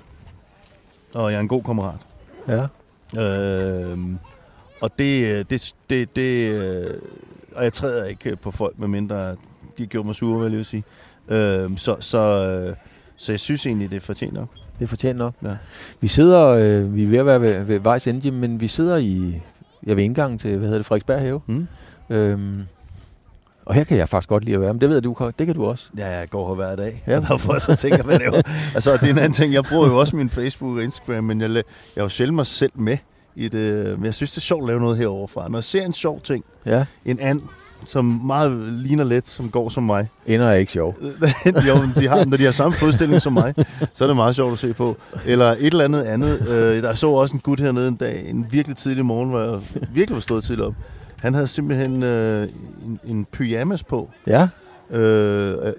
[1.15, 2.01] Og jeg er en god kammerat.
[2.49, 2.67] Ja.
[3.23, 3.99] Øh,
[4.81, 6.95] og det, det, det, det øh,
[7.57, 9.37] og jeg træder ikke på folk, medmindre
[9.79, 10.85] de gjorde mig sure, vil jeg lige sige.
[11.29, 12.77] Øh, så, så, øh,
[13.17, 14.47] så jeg synes egentlig, det fortjener.
[14.79, 15.35] Det er fortjent nok.
[15.43, 15.57] Ja.
[16.01, 18.97] Vi sidder, øh, vi er ved at være ved, ved vejs ende, men vi sidder
[18.97, 19.41] i,
[19.87, 21.41] jeg ved indgangen til, hvad hedder det, Frederiksberg Have.
[21.47, 21.67] Mm.
[22.11, 22.63] Øhm,
[23.67, 25.47] og her kan jeg faktisk godt lide at være, men det ved jeg, du det
[25.47, 25.85] kan du også.
[25.99, 27.03] Ja, jeg går her hver dag.
[27.07, 27.17] Ja.
[27.17, 28.43] Og derfor så tænker jeg, hvad laver.
[28.75, 29.53] Altså, det er en anden ting.
[29.53, 31.63] Jeg bruger jo også min Facebook og Instagram, men jeg, jeg
[31.97, 32.97] er jo sjældent mig selv med
[33.35, 33.99] i det.
[33.99, 35.49] Men jeg synes, det er sjovt at lave noget heroverfra.
[35.49, 36.85] Når jeg ser en sjov ting, Ja.
[37.05, 37.41] en and,
[37.87, 40.09] som meget ligner lidt, som går som mig.
[40.27, 40.95] Ender er ikke sjov.
[41.69, 43.55] jo, de har, når de har samme fodstilling som mig,
[43.93, 44.97] så er det meget sjovt at se på.
[45.27, 46.49] Eller et eller andet andet.
[46.49, 49.61] Øh, der så også en gut hernede en dag, en virkelig tidlig morgen, hvor jeg
[49.95, 50.75] virkelig var stået tidligt op.
[51.25, 52.49] Han havde simpelthen øh,
[52.87, 54.11] en, en pyjamas på.
[54.27, 54.49] Ja.
[54.91, 55.72] Øh,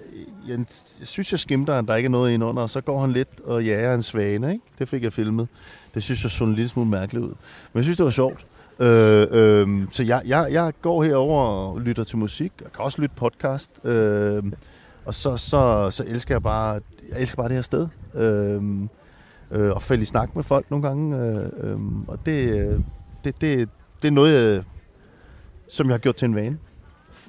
[0.48, 0.58] jeg,
[0.98, 3.12] jeg synes, jeg skimter, at der ikke er noget ind under, og så går han
[3.12, 4.52] lidt og jager en svane.
[4.52, 4.64] Ikke?
[4.78, 5.48] Det fik jeg filmet.
[5.94, 7.28] Det synes jeg så en lille smule mærkeligt ud.
[7.72, 8.46] Men jeg synes, det var sjovt.
[8.78, 12.52] Øh, øh, så jeg, jeg, jeg går herover og lytter til musik.
[12.62, 13.80] Jeg kan også lytte podcast.
[13.84, 14.42] Øh,
[15.04, 16.80] og så, så, så elsker jeg bare,
[17.10, 17.88] jeg elsker bare det her sted.
[18.14, 18.62] Øh,
[19.50, 21.16] øh, og falde i snak med folk nogle gange.
[21.18, 21.78] Øh, øh,
[22.08, 22.80] og det, øh,
[23.24, 23.68] det, det,
[24.02, 24.62] det er noget, jeg,
[25.68, 26.58] som jeg har gjort til en vane.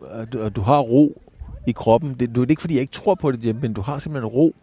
[0.01, 1.21] Og du, og du har ro
[1.67, 2.13] i kroppen.
[2.19, 4.27] Det, du, det er ikke, fordi jeg ikke tror på det, men du har simpelthen
[4.27, 4.55] ro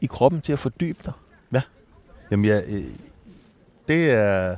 [0.00, 1.12] i kroppen til at fordybe dig.
[2.30, 2.84] Jamen, ja, øh,
[3.88, 4.56] det er...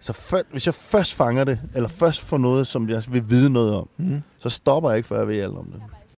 [0.00, 3.50] Så før, hvis jeg først fanger det, eller først får noget, som jeg vil vide
[3.50, 4.22] noget om, Mm.
[4.38, 5.82] så stopper jeg ikke, før jeg ved alt om det.